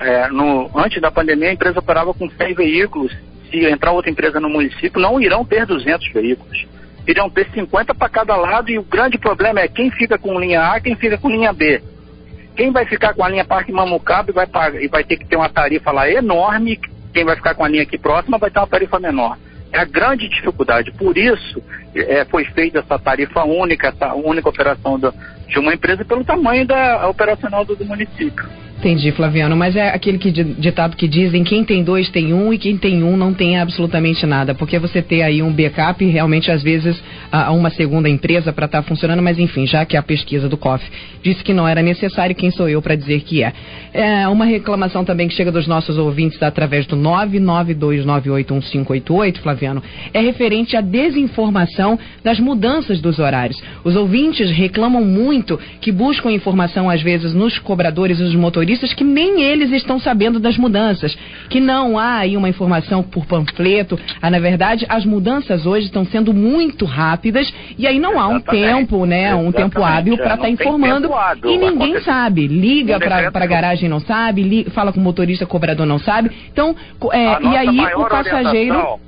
é, 0.00 0.28
no, 0.28 0.70
antes 0.76 1.00
da 1.00 1.10
pandemia 1.10 1.50
a 1.50 1.52
empresa 1.52 1.78
operava 1.78 2.12
com 2.12 2.28
100 2.28 2.54
veículos. 2.54 3.12
Se 3.50 3.64
entrar 3.64 3.92
outra 3.92 4.10
empresa 4.10 4.40
no 4.40 4.50
município, 4.50 5.00
não 5.00 5.20
irão 5.20 5.44
ter 5.44 5.64
200 5.66 6.12
veículos. 6.12 6.66
Irão 7.06 7.30
ter 7.30 7.48
50 7.54 7.94
para 7.94 8.08
cada 8.08 8.36
lado 8.36 8.70
e 8.70 8.78
o 8.78 8.82
grande 8.82 9.16
problema 9.16 9.60
é 9.60 9.68
quem 9.68 9.90
fica 9.90 10.18
com 10.18 10.38
linha 10.38 10.72
A, 10.72 10.80
quem 10.80 10.96
fica 10.96 11.16
com 11.16 11.30
linha 11.30 11.52
B. 11.52 11.80
Quem 12.56 12.72
vai 12.72 12.86
ficar 12.86 13.14
com 13.14 13.22
a 13.22 13.28
linha 13.28 13.44
Parque 13.44 13.70
Mamucaba 13.70 14.30
e 14.30 14.34
vai, 14.34 14.46
pagar, 14.46 14.82
e 14.82 14.88
vai 14.88 15.04
ter 15.04 15.16
que 15.16 15.26
ter 15.26 15.36
uma 15.36 15.48
tarifa 15.48 15.92
lá 15.92 16.10
enorme, 16.10 16.80
quem 17.12 17.24
vai 17.24 17.36
ficar 17.36 17.54
com 17.54 17.64
a 17.64 17.68
linha 17.68 17.82
aqui 17.82 17.98
próxima 17.98 18.38
vai 18.38 18.50
ter 18.50 18.58
uma 18.58 18.66
tarifa 18.66 18.98
menor. 18.98 19.38
É 19.72 19.78
a 19.78 19.84
grande 19.84 20.28
dificuldade. 20.28 20.90
Por 20.92 21.16
isso 21.16 21.62
é, 21.94 22.24
foi 22.24 22.44
feita 22.46 22.80
essa 22.80 22.98
tarifa 22.98 23.44
única, 23.44 23.88
essa 23.88 24.14
única 24.14 24.48
operação 24.48 24.98
do, 24.98 25.14
de 25.46 25.58
uma 25.58 25.74
empresa 25.74 26.04
pelo 26.04 26.24
tamanho 26.24 26.66
da 26.66 27.08
operacional 27.08 27.64
do, 27.64 27.76
do 27.76 27.84
município. 27.84 28.65
Entendi, 28.78 29.10
Flaviano, 29.10 29.56
mas 29.56 29.74
é 29.74 29.88
aquele 29.88 30.18
que, 30.18 30.30
ditado 30.30 30.96
que 30.96 31.08
dizem 31.08 31.42
quem 31.42 31.64
tem 31.64 31.82
dois 31.82 32.10
tem 32.10 32.34
um 32.34 32.52
e 32.52 32.58
quem 32.58 32.76
tem 32.76 33.02
um 33.02 33.16
não 33.16 33.32
tem 33.32 33.58
absolutamente 33.58 34.26
nada, 34.26 34.54
porque 34.54 34.78
você 34.78 35.00
ter 35.00 35.22
aí 35.22 35.42
um 35.42 35.50
backup 35.50 36.04
realmente 36.04 36.50
às 36.50 36.62
vezes 36.62 37.02
a, 37.32 37.52
uma 37.52 37.70
segunda 37.70 38.06
empresa 38.06 38.52
para 38.52 38.66
estar 38.66 38.82
tá 38.82 38.88
funcionando, 38.88 39.22
mas 39.22 39.38
enfim, 39.38 39.66
já 39.66 39.86
que 39.86 39.96
a 39.96 40.02
pesquisa 40.02 40.46
do 40.46 40.58
COF 40.58 40.84
disse 41.22 41.42
que 41.42 41.54
não 41.54 41.66
era 41.66 41.82
necessário, 41.82 42.36
quem 42.36 42.50
sou 42.50 42.68
eu 42.68 42.82
para 42.82 42.94
dizer 42.94 43.22
que 43.22 43.42
é. 43.42 43.54
é. 43.94 44.28
Uma 44.28 44.44
reclamação 44.44 45.06
também 45.06 45.26
que 45.26 45.32
chega 45.34 45.50
dos 45.50 45.66
nossos 45.66 45.96
ouvintes 45.96 46.42
através 46.42 46.84
do 46.86 46.98
992981588, 46.98 49.38
Flaviano, 49.38 49.82
é 50.12 50.20
referente 50.20 50.76
à 50.76 50.82
desinformação 50.82 51.98
das 52.22 52.38
mudanças 52.38 53.00
dos 53.00 53.18
horários. 53.18 53.58
Os 53.82 53.96
ouvintes 53.96 54.50
reclamam 54.50 55.02
muito 55.02 55.58
que 55.80 55.90
buscam 55.90 56.30
informação 56.30 56.90
às 56.90 57.00
vezes 57.00 57.32
nos 57.32 57.58
cobradores 57.58 58.20
e 58.20 58.22
nos 58.22 58.34
motoristas 58.34 58.65
motoristas 58.66 58.92
que 58.92 59.04
nem 59.04 59.42
eles 59.42 59.70
estão 59.70 59.98
sabendo 60.00 60.40
das 60.40 60.58
mudanças, 60.58 61.16
que 61.48 61.60
não 61.60 61.96
há 61.96 62.18
aí 62.18 62.36
uma 62.36 62.48
informação 62.48 63.02
por 63.02 63.24
panfleto. 63.24 63.98
Ah, 64.20 64.28
na 64.28 64.40
verdade, 64.40 64.84
as 64.88 65.04
mudanças 65.04 65.64
hoje 65.64 65.86
estão 65.86 66.04
sendo 66.04 66.34
muito 66.34 66.84
rápidas 66.84 67.52
e 67.78 67.86
aí 67.86 68.00
não 68.00 68.18
há 68.18 68.26
um 68.26 68.40
tempo, 68.40 69.06
né, 69.06 69.34
um 69.34 69.52
tempo 69.52 69.82
hábil 69.82 70.16
para 70.16 70.34
estar 70.34 70.38
tá 70.38 70.50
informando 70.50 71.08
e 71.44 71.56
ninguém 71.56 72.00
sabe. 72.00 72.48
Liga 72.48 72.98
para 72.98 73.30
a 73.32 73.46
garagem 73.46 73.88
não 73.88 74.00
sabe, 74.00 74.42
liga, 74.42 74.70
fala 74.72 74.92
com 74.92 74.98
o 74.98 75.02
motorista, 75.02 75.46
cobrador 75.46 75.86
não 75.86 75.98
sabe. 75.98 76.30
Então, 76.52 76.74
é, 77.12 77.42
e 77.42 77.56
aí 77.56 77.94
o 77.94 78.04
passageiro 78.08 78.98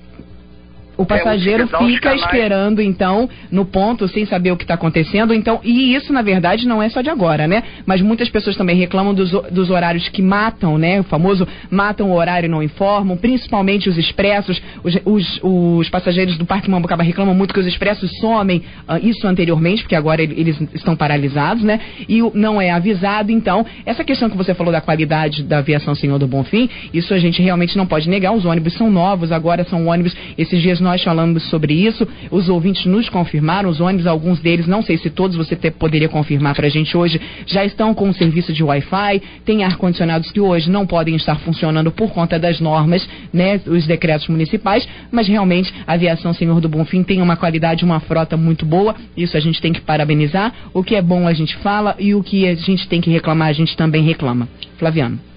o 0.99 1.07
passageiro 1.07 1.63
é, 1.73 1.79
fica 1.87 2.13
esperando, 2.13 2.83
então, 2.83 3.31
no 3.53 3.65
ponto, 3.65 4.09
sem 4.09 4.27
saber 4.27 4.51
o 4.51 4.57
que 4.57 4.65
está 4.65 4.75
acontecendo. 4.75 5.33
Então, 5.33 5.61
e 5.63 5.95
isso, 5.95 6.13
na 6.13 6.23
verdade, 6.23 6.67
não 6.67 6.83
é 6.83 6.89
só 6.89 7.01
de 7.01 7.09
agora, 7.09 7.47
né? 7.47 7.63
Mas 7.87 8.03
muitas 8.03 8.29
pessoas 8.29 8.57
também 8.57 8.77
reclamam 8.77 9.15
dos, 9.15 9.31
dos 9.31 9.71
horários 9.71 10.09
que 10.09 10.21
matam, 10.21 10.77
né? 10.77 10.99
O 10.99 11.05
famoso 11.05 11.47
matam 11.71 12.11
o 12.11 12.15
horário 12.15 12.49
e 12.49 12.51
não 12.51 12.61
informam, 12.61 13.17
principalmente 13.17 13.89
os 13.89 13.97
expressos. 13.97 14.61
Os, 14.83 14.99
os, 15.05 15.41
os 15.41 15.89
passageiros 15.89 16.37
do 16.37 16.45
Parque 16.45 16.69
Mambucaba 16.69 17.05
reclamam 17.05 17.33
muito 17.33 17.55
que 17.55 17.61
os 17.61 17.67
expressos 17.67 18.11
somem, 18.19 18.65
uh, 18.89 18.99
isso 19.01 19.25
anteriormente, 19.25 19.83
porque 19.83 19.95
agora 19.95 20.21
eles 20.21 20.61
estão 20.75 20.97
paralisados, 20.97 21.63
né? 21.63 21.79
E 22.09 22.21
não 22.35 22.61
é 22.61 22.73
avisado. 22.73 23.31
Então, 23.31 23.65
essa 23.87 24.03
questão 24.03 24.29
que 24.29 24.37
você 24.37 24.53
falou 24.53 24.73
da 24.73 24.81
qualidade 24.81 25.45
da 25.45 25.59
aviação 25.59 25.95
Senhor 25.95 26.19
do 26.19 26.27
Bonfim, 26.27 26.69
isso 26.93 27.15
a 27.15 27.19
gente 27.19 27.41
realmente 27.41 27.77
não 27.77 27.87
pode 27.87 28.09
negar. 28.09 28.33
Os 28.33 28.45
ônibus 28.45 28.75
são 28.75 28.91
novos, 28.91 29.31
agora 29.31 29.63
são 29.63 29.87
ônibus, 29.87 30.17
esses 30.37 30.61
dias 30.61 30.81
nós 30.89 31.03
falamos 31.03 31.43
sobre 31.51 31.75
isso, 31.75 32.09
os 32.31 32.49
ouvintes 32.49 32.87
nos 32.87 33.11
confirmaram, 33.11 33.69
os 33.69 33.79
ônibus, 33.79 34.07
alguns 34.07 34.41
deles, 34.41 34.67
não 34.67 34.83
sei 34.83 34.97
se 34.97 35.11
todos 35.11 35.37
você 35.37 35.55
te, 35.55 35.71
poderia 35.71 36.09
confirmar 36.09 36.55
para 36.55 36.67
a 36.67 36.71
gente 36.71 36.97
hoje, 36.97 37.21
já 37.47 37.63
estão 37.63 37.93
com 37.93 38.09
o 38.09 38.15
serviço 38.15 38.55
de 38.55 38.65
Wi-Fi, 38.65 39.23
tem 39.45 39.65
ar-condicionados 39.65 40.33
que 40.33 40.41
hoje 40.41 40.71
não 40.71 40.87
podem 40.87 41.15
estar 41.15 41.37
funcionando 41.41 41.93
por 41.93 42.11
conta 42.11 42.39
das 42.39 42.59
normas, 42.59 43.07
né, 43.31 43.61
os 43.67 43.87
decretos 43.87 44.29
municipais, 44.29 44.89
mas 45.13 45.29
realmente 45.29 45.75
a 45.87 45.93
aviação 45.93 46.33
Senhor 46.33 46.59
do 46.59 46.71
Bonfim 46.71 47.03
tem 47.03 47.21
uma 47.21 47.37
qualidade, 47.37 47.85
uma 47.85 48.01
frota 48.01 48.35
muito 48.35 48.65
boa, 48.65 48.95
isso 49.15 49.37
a 49.37 49.41
gente 49.41 49.61
tem 49.61 49.75
que 49.75 49.83
parabenizar, 49.83 50.55
o 50.73 50.83
que 50.83 50.95
é 50.95 51.03
bom 51.03 51.29
a 51.29 51.35
gente 51.35 51.55
fala 51.57 51.95
e 51.99 52.15
o 52.15 52.23
que 52.23 52.49
a 52.49 52.55
gente 52.55 52.89
tem 52.89 53.03
que 53.03 53.11
reclamar 53.11 53.49
a 53.49 53.53
gente 53.53 53.77
também 53.77 54.03
reclama. 54.03 54.49
Flaviano. 54.79 55.28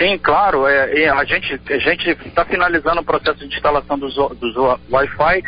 Sim, 0.00 0.16
claro. 0.16 0.66
É, 0.66 1.10
a 1.10 1.24
gente 1.24 1.60
a 1.68 1.78
gente 1.78 2.08
está 2.24 2.42
finalizando 2.46 3.02
o 3.02 3.04
processo 3.04 3.46
de 3.46 3.54
instalação 3.54 3.98
dos, 3.98 4.14
dos 4.14 4.56
Wi-Fi. 4.90 5.42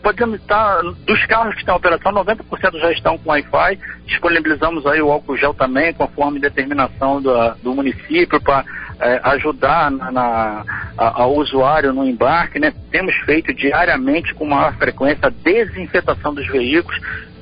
Podemos 0.00 0.40
estar, 0.40 0.80
dos 1.04 1.26
carros 1.26 1.54
que 1.54 1.60
estão 1.60 1.74
em 1.74 1.78
operação, 1.78 2.12
90% 2.12 2.78
já 2.78 2.92
estão 2.92 3.18
com 3.18 3.30
Wi-Fi. 3.30 3.80
Disponibilizamos 4.06 4.86
aí 4.86 5.02
o 5.02 5.10
álcool 5.10 5.36
gel 5.36 5.52
também, 5.52 5.92
conforme 5.92 6.38
determinação 6.38 7.20
do, 7.20 7.32
do 7.56 7.74
município, 7.74 8.40
para 8.40 8.64
é, 9.00 9.20
ajudar 9.24 9.90
na, 9.90 10.12
na 10.12 10.64
a, 10.96 11.22
ao 11.22 11.34
usuário 11.34 11.92
no 11.92 12.04
embarque. 12.04 12.60
Né? 12.60 12.72
Temos 12.92 13.12
feito 13.24 13.52
diariamente 13.52 14.32
com 14.34 14.46
maior 14.46 14.72
frequência 14.76 15.26
a 15.26 15.30
desinfetação 15.30 16.32
dos 16.32 16.46
veículos 16.46 16.96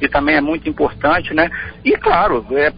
que 0.05 0.09
também 0.09 0.37
é 0.37 0.40
muito 0.40 0.69
importante, 0.69 1.33
né? 1.33 1.51
E 1.83 1.97
claro, 1.97 2.45
é, 2.53 2.71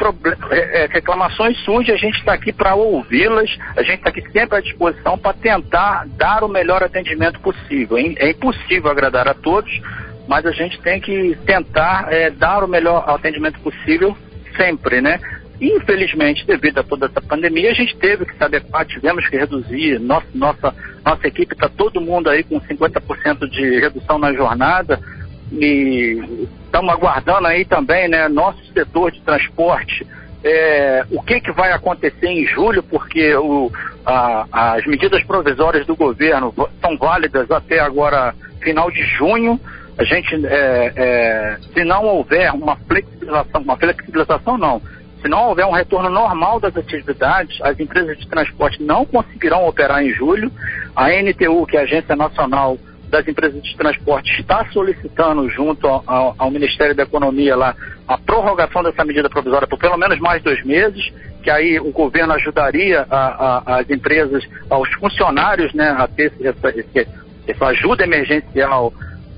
é, 0.51 0.85
é, 0.85 0.87
reclamações 0.87 1.59
surgem, 1.65 1.93
a 1.93 1.99
gente 1.99 2.19
está 2.19 2.35
aqui 2.35 2.53
para 2.53 2.77
ouvi-las, 2.77 3.51
a 3.77 3.83
gente 3.83 3.97
está 3.97 4.11
aqui 4.11 4.23
sempre 4.31 4.59
à 4.59 4.61
disposição 4.61 5.19
para 5.19 5.33
tentar 5.33 6.07
dar 6.17 6.45
o 6.45 6.49
melhor 6.49 6.85
atendimento 6.85 7.41
possível. 7.41 7.99
É 7.99 8.31
impossível 8.31 8.91
agradar 8.91 9.27
a 9.27 9.35
todos, 9.35 9.71
mas 10.29 10.47
a 10.47 10.53
gente 10.53 10.81
tem 10.81 11.01
que 11.01 11.37
tentar 11.45 12.13
é, 12.13 12.31
dar 12.31 12.63
o 12.63 12.69
melhor 12.69 13.05
atendimento 13.09 13.59
possível 13.61 14.17
sempre, 14.57 15.01
né? 15.01 15.19
Infelizmente, 15.61 16.47
devido 16.47 16.79
a 16.79 16.85
toda 16.85 17.07
essa 17.07 17.21
pandemia, 17.21 17.71
a 17.71 17.75
gente 17.75 17.97
teve 17.97 18.27
que 18.27 18.37
se 18.37 18.45
adequar, 18.45 18.85
tivemos 18.85 19.27
que 19.29 19.37
reduzir. 19.37 19.99
Nossa, 19.99 20.27
nossa, 20.35 20.75
nossa 21.05 21.27
equipe 21.27 21.55
está 21.55 21.69
todo 21.69 22.01
mundo 22.01 22.29
aí 22.29 22.45
com 22.45 22.61
50% 22.61 23.49
de 23.49 23.81
redução 23.81 24.19
na 24.19 24.33
jornada 24.33 25.01
e 25.53 26.49
estamos 26.65 26.93
aguardando 26.93 27.47
aí 27.47 27.65
também, 27.65 28.09
né, 28.09 28.29
nosso 28.29 28.65
setor 28.73 29.13
de 29.13 29.21
transporte, 29.21 30.07
é, 30.45 31.05
o 31.11 31.23
que, 31.23 31.41
que 31.41 31.53
vai 31.53 31.73
acontecer 31.73 32.29
em 32.29 32.47
julho, 32.47 32.83
porque 32.83 33.35
o, 33.35 33.71
a, 34.05 34.75
as 34.77 34.87
medidas 34.87 35.23
provisórias 35.25 35.87
do 35.87 35.97
governo 35.97 36.55
são 36.81 36.97
válidas 36.97 37.51
até 37.51 37.81
agora, 37.81 38.35
final 38.61 38.91
de 38.91 39.03
junho. 39.03 39.59
A 39.99 40.05
gente, 40.05 40.35
é, 40.47 40.93
é, 40.95 41.57
se 41.73 41.85
não 41.85 42.05
houver 42.05 42.53
uma 42.53 42.77
flexibilização, 42.77 43.63
uma 43.63 43.77
flexibilização 43.77 44.59
não, 44.59 44.81
se 45.23 45.29
não 45.29 45.49
houver 45.49 45.67
um 45.67 45.73
retorno 45.73 46.11
normal 46.11 46.61
das 46.61 46.77
atividades, 46.77 47.61
as 47.63 47.81
empresas 47.81 48.17
de 48.19 48.29
transporte 48.29 48.83
não 48.83 49.05
conseguirão 49.05 49.67
operar 49.67 50.05
em 50.05 50.13
julho. 50.13 50.53
A 50.95 51.09
NTU, 51.11 51.67
que 51.67 51.77
é 51.77 51.81
a 51.81 51.83
Agência 51.83 52.15
Nacional 52.15 52.79
das 53.09 53.27
empresas 53.27 53.63
de 53.63 53.77
transporte 53.77 54.31
está 54.41 54.67
solicitando 54.73 55.49
junto 55.49 55.87
ao, 55.87 56.35
ao, 56.37 56.51
Ministério 56.51 56.95
da 56.95 57.05
Economia 57.05 57.55
lá 57.55 57.75
a 58.07 58.19
prorrogação 58.19 58.83
dessa 58.83 59.05
medida 59.05 59.29
provisória 59.29 59.67
por 59.67 59.79
pelo 59.79 59.97
menos 59.97 60.19
mais 60.19 60.43
dois 60.43 60.65
meses, 60.65 61.13
que 61.43 61.51
aí 61.51 61.79
o 61.79 61.93
governo 61.93 62.33
ajudaria 62.33 63.07
a, 63.11 63.17
a, 63.17 63.79
as 63.79 63.91
empresas, 63.91 64.45
aos 64.69 64.93
funcionários, 64.95 65.73
né, 65.75 65.95
a 65.97 66.07
ter 66.09 66.33
essa, 66.41 66.69
essa, 66.69 67.09
essa 67.47 67.67
ajuda 67.67 68.05
emergencial 68.05 68.93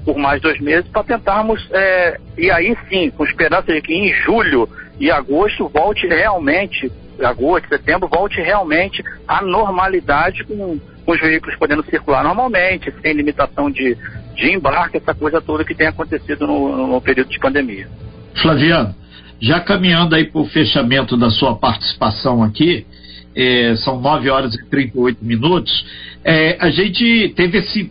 por 0.05 0.17
mais 0.17 0.41
dois 0.41 0.59
meses 0.61 0.89
para 0.91 1.05
tentarmos, 1.05 1.69
é, 1.71 2.19
e 2.37 2.51
aí 2.51 2.77
sim, 2.89 3.11
com 3.11 3.25
esperança 3.25 3.73
de 3.73 3.83
que 3.83 3.93
em 3.93 4.13
julho 4.25 4.69
e 4.99 5.11
agosto 5.11 5.69
volte 5.69 6.07
realmente, 6.07 6.91
agosto, 7.23 7.69
setembro, 7.69 8.09
volte 8.09 8.41
realmente 8.41 9.05
à 9.27 9.43
normalidade 9.43 10.45
com 10.45 10.81
com 11.09 11.15
os 11.15 11.21
veículos 11.23 11.57
podendo 11.57 11.83
circular 11.87 12.23
normalmente, 12.23 12.93
sem 13.01 13.15
limitação 13.15 13.71
de, 13.71 13.97
de 14.37 14.53
embarque, 14.53 14.99
essa 14.99 15.15
coisa 15.15 15.41
toda 15.41 15.65
que 15.65 15.75
tem 15.75 15.87
acontecido 15.87 16.47
no, 16.47 16.87
no 16.87 17.01
período 17.01 17.31
de 17.31 17.39
pandemia. 17.39 17.89
Flaviano, 18.35 18.95
já 19.41 19.59
caminhando 19.59 20.15
aí 20.15 20.27
para 20.27 20.43
o 20.43 20.45
fechamento 20.45 21.17
da 21.17 21.31
sua 21.31 21.57
participação 21.57 22.43
aqui, 22.43 22.87
é, 23.35 23.75
são 23.77 23.99
9 23.99 24.29
horas 24.29 24.55
e 24.55 24.63
38 24.69 25.25
minutos, 25.25 25.73
é, 26.23 26.59
a 26.61 26.69
gente 26.69 27.33
teve 27.35 27.57
esse, 27.57 27.91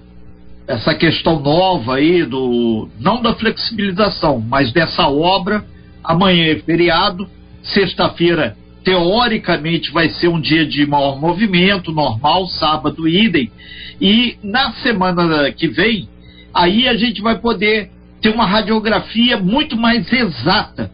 essa 0.67 0.93
questão 0.93 1.39
nova 1.39 1.95
aí 1.95 2.23
do, 2.23 2.88
não 2.99 3.19
da 3.19 3.34
flexibilização, 3.34 4.39
mas 4.39 4.71
dessa 4.71 5.08
obra, 5.08 5.65
amanhã 6.03 6.51
é 6.51 6.56
feriado, 6.58 7.27
sexta-feira 7.63 8.56
teoricamente 8.88 9.91
vai 9.91 10.10
ser 10.12 10.30
um 10.30 10.39
dia 10.39 10.65
de 10.65 10.86
maior 10.86 11.19
movimento, 11.19 11.91
normal, 11.91 12.47
sábado, 12.47 13.06
idem. 13.06 13.52
E 14.00 14.38
na 14.41 14.71
semana 14.76 15.52
que 15.52 15.67
vem, 15.67 16.08
aí 16.54 16.88
a 16.88 16.95
gente 16.95 17.21
vai 17.21 17.38
poder 17.38 17.91
ter 18.21 18.30
uma 18.30 18.45
radiografia 18.45 19.36
muito 19.36 19.76
mais 19.76 20.10
exata 20.10 20.89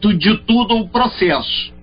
do, 0.00 0.14
de 0.14 0.34
todo 0.46 0.78
o 0.78 0.88
processo. 0.88 1.74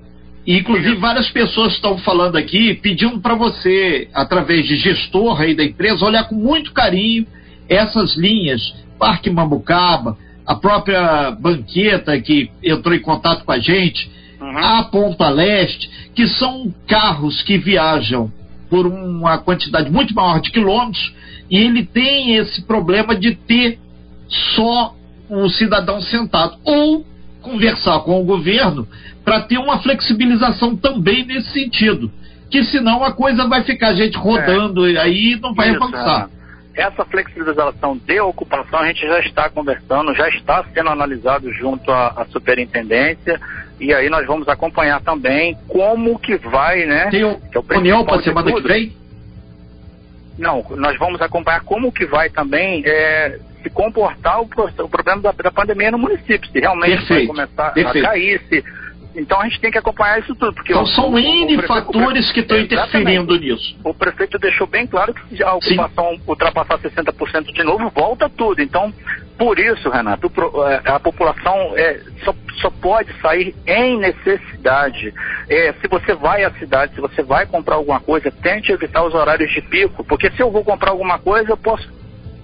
inclusive, 0.48 0.96
várias 0.96 1.30
pessoas 1.30 1.74
estão 1.74 2.00
falando 2.00 2.36
aqui, 2.36 2.74
pedindo 2.74 3.20
para 3.20 3.36
você, 3.36 4.08
através 4.16 4.66
de 4.66 4.76
gestor 4.76 5.40
aí 5.40 5.54
da 5.54 5.64
empresa, 5.64 6.04
olhar 6.04 6.24
com 6.24 6.34
muito 6.34 6.74
carinho 6.74 7.28
essas 7.70 8.18
linhas, 8.18 8.74
Parque 8.98 9.30
Mambucaba, 9.30 10.18
a 10.48 10.56
própria 10.56 11.30
banqueta 11.30 12.20
que 12.20 12.50
entrou 12.64 12.96
em 12.96 13.02
contato 13.02 13.46
com 13.46 13.52
a 13.52 13.60
gente, 13.60 14.18
uhum. 14.40 14.58
a 14.58 14.84
Ponta 14.84 15.30
Leste, 15.30 15.90
que 16.16 16.28
são 16.28 16.74
carros 16.88 17.42
que 17.42 17.58
viajam 17.58 18.32
por 18.70 18.86
uma 18.86 19.38
quantidade 19.38 19.90
muito 19.90 20.14
maior 20.14 20.40
de 20.42 20.52
quilômetros 20.52 21.14
e 21.50 21.58
ele 21.58 21.86
tem 21.86 22.36
esse 22.36 22.62
problema 22.64 23.16
de 23.16 23.36
ter 23.36 23.80
só 24.56 24.94
o 25.30 25.50
cidadão 25.50 26.02
sentado 26.02 26.58
ou 26.64 27.06
conversar 27.42 28.00
com 28.00 28.22
o 28.22 28.26
governo 28.26 28.88
para 29.24 29.42
ter 29.42 29.58
uma 29.58 29.80
flexibilização 29.80 30.76
também 30.76 31.26
nesse 31.26 31.52
sentido. 31.52 32.12
Que 32.50 32.64
senão 32.64 33.04
a 33.04 33.12
coisa 33.12 33.48
vai 33.48 33.64
ficar 33.64 33.90
a 33.90 33.94
gente 33.94 34.18
rodando 34.18 34.88
é. 34.88 34.92
e 34.92 34.98
aí 34.98 35.40
não 35.42 35.54
vai 35.54 35.72
Isso, 35.72 35.84
avançar. 35.84 36.30
Essa 36.78 37.04
flexibilização 37.06 37.98
de 37.98 38.20
ocupação 38.22 38.80
a 38.80 38.86
gente 38.86 39.02
já 39.02 39.20
está 39.20 39.50
conversando, 39.50 40.14
já 40.14 40.30
está 40.30 40.64
sendo 40.74 40.92
analisado 40.92 41.52
junto 41.52 41.92
à, 41.92 42.10
à 42.10 42.26
superintendência 42.26 43.42
e 43.80 43.92
aí 43.92 44.10
nós 44.10 44.28
vamos 44.28 44.48
acompanhar 44.48 45.02
também 45.02 45.58
como 45.68 46.20
que 46.20 46.38
vai, 46.38 46.86
né? 46.86 47.10
Tem 47.10 47.24
o, 47.24 47.40
que 47.40 47.58
é 47.58 47.78
união 47.78 48.06
para 48.06 48.22
semana 48.22 48.54
que 48.54 48.62
vem? 48.62 48.96
Não, 50.38 50.64
nós 50.76 50.96
vamos 51.00 51.20
acompanhar 51.20 51.62
como 51.62 51.92
que 51.92 52.06
vai 52.06 52.30
também 52.30 52.84
é, 52.86 53.40
se 53.64 53.70
comportar 53.72 54.40
o, 54.40 54.44
o 54.44 54.90
problema 54.90 55.22
da, 55.22 55.32
da, 55.32 55.52
pandemia 55.52 55.90
no 55.90 55.98
município, 55.98 56.48
se 56.52 56.60
realmente 56.60 56.98
perfeito, 56.98 57.34
vai 57.34 57.46
começar 57.46 57.74
perfeito. 57.74 58.06
a 58.06 58.10
cair, 58.10 58.42
se, 58.48 58.64
então 59.18 59.42
a 59.42 59.46
gente 59.46 59.60
tem 59.60 59.72
que 59.72 59.78
acompanhar 59.78 60.20
isso 60.20 60.36
tudo. 60.36 60.54
Porque 60.54 60.72
então 60.72 60.84
o, 60.84 60.88
são 60.88 61.18
N 61.18 61.62
fatores 61.64 62.32
que 62.32 62.42
estão 62.42 62.58
interferindo 62.60 63.38
nisso. 63.38 63.76
O 63.84 63.94
prefeito 63.94 64.38
deixou 64.38 64.68
bem 64.68 64.86
claro 64.86 65.14
que 65.14 65.36
se 65.36 65.44
a 65.44 65.54
ocupação 65.56 66.12
Sim. 66.12 66.22
ultrapassar 66.28 66.78
60% 66.78 67.52
de 67.52 67.64
novo, 67.64 67.90
volta 67.90 68.30
tudo. 68.30 68.62
Então, 68.62 68.94
por 69.38 69.58
isso, 69.58 69.90
Renato, 69.90 70.32
é, 70.68 70.90
a 70.90 71.00
população 71.00 71.74
é, 71.76 72.00
só, 72.24 72.34
só, 72.62 72.70
pode 72.70 73.12
sair 73.20 73.56
em 73.66 73.98
necessidade. 73.98 75.14
É, 75.50 75.74
se 75.74 75.88
você 75.88 76.14
vai 76.14 76.44
à 76.44 76.52
cidade, 76.52 76.94
se 76.94 77.02
você 77.02 77.24
vai 77.24 77.46
comprar 77.46 77.76
alguma 77.76 78.00
coisa, 78.00 78.32
tente 78.32 78.72
evitar 78.72 79.04
os 79.04 79.14
horários 79.14 79.52
de 79.52 79.62
pico, 79.62 80.04
porque 80.04 80.30
se 80.32 80.42
eu 80.42 80.52
vou 80.52 80.64
comprar 80.64 80.92
alguma 80.92 81.18
coisa, 81.18 81.52
eu 81.52 81.58
posso 81.58 81.97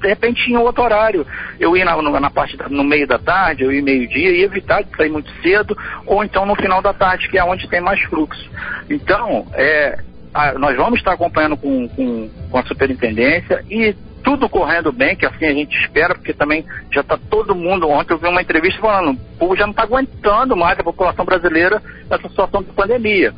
de 0.03 0.09
repente 0.09 0.43
tinha 0.43 0.59
outro 0.59 0.83
horário. 0.83 1.25
Eu 1.59 1.75
ia 1.75 1.85
na, 1.85 2.19
na 2.19 2.29
parte 2.29 2.55
da, 2.57 2.69
no 2.69 2.83
meio 2.83 3.07
da 3.07 3.17
tarde, 3.17 3.63
eu 3.63 3.71
ia 3.71 3.81
meio-dia, 3.81 4.31
e 4.31 4.43
evitar 4.43 4.83
de 4.83 4.95
sair 4.95 5.09
muito 5.09 5.31
cedo, 5.41 5.75
ou 6.05 6.23
então 6.23 6.45
no 6.45 6.55
final 6.55 6.81
da 6.81 6.93
tarde, 6.93 7.29
que 7.29 7.37
é 7.37 7.43
onde 7.43 7.69
tem 7.69 7.81
mais 7.81 8.01
fluxo. 8.03 8.49
Então, 8.89 9.47
é, 9.53 9.97
a, 10.33 10.53
nós 10.53 10.75
vamos 10.75 10.99
estar 10.99 11.13
acompanhando 11.13 11.57
com, 11.57 11.87
com, 11.89 12.29
com 12.51 12.57
a 12.57 12.63
superintendência 12.63 13.63
e 13.69 13.95
tudo 14.23 14.47
correndo 14.47 14.91
bem, 14.91 15.15
que 15.15 15.25
assim 15.25 15.45
a 15.45 15.53
gente 15.53 15.75
espera, 15.77 16.15
porque 16.15 16.33
também 16.33 16.65
já 16.91 17.01
está 17.01 17.17
todo 17.17 17.55
mundo. 17.55 17.89
Ontem 17.89 18.13
eu 18.13 18.17
vi 18.17 18.27
uma 18.27 18.41
entrevista 18.41 18.79
falando, 18.79 19.11
o 19.11 19.37
povo 19.37 19.55
já 19.55 19.63
não 19.63 19.71
está 19.71 19.83
aguentando 19.83 20.55
mais 20.55 20.79
a 20.79 20.83
população 20.83 21.25
brasileira 21.25 21.81
essa 22.09 22.29
situação 22.29 22.61
de 22.61 22.71
pandemia. 22.71 23.33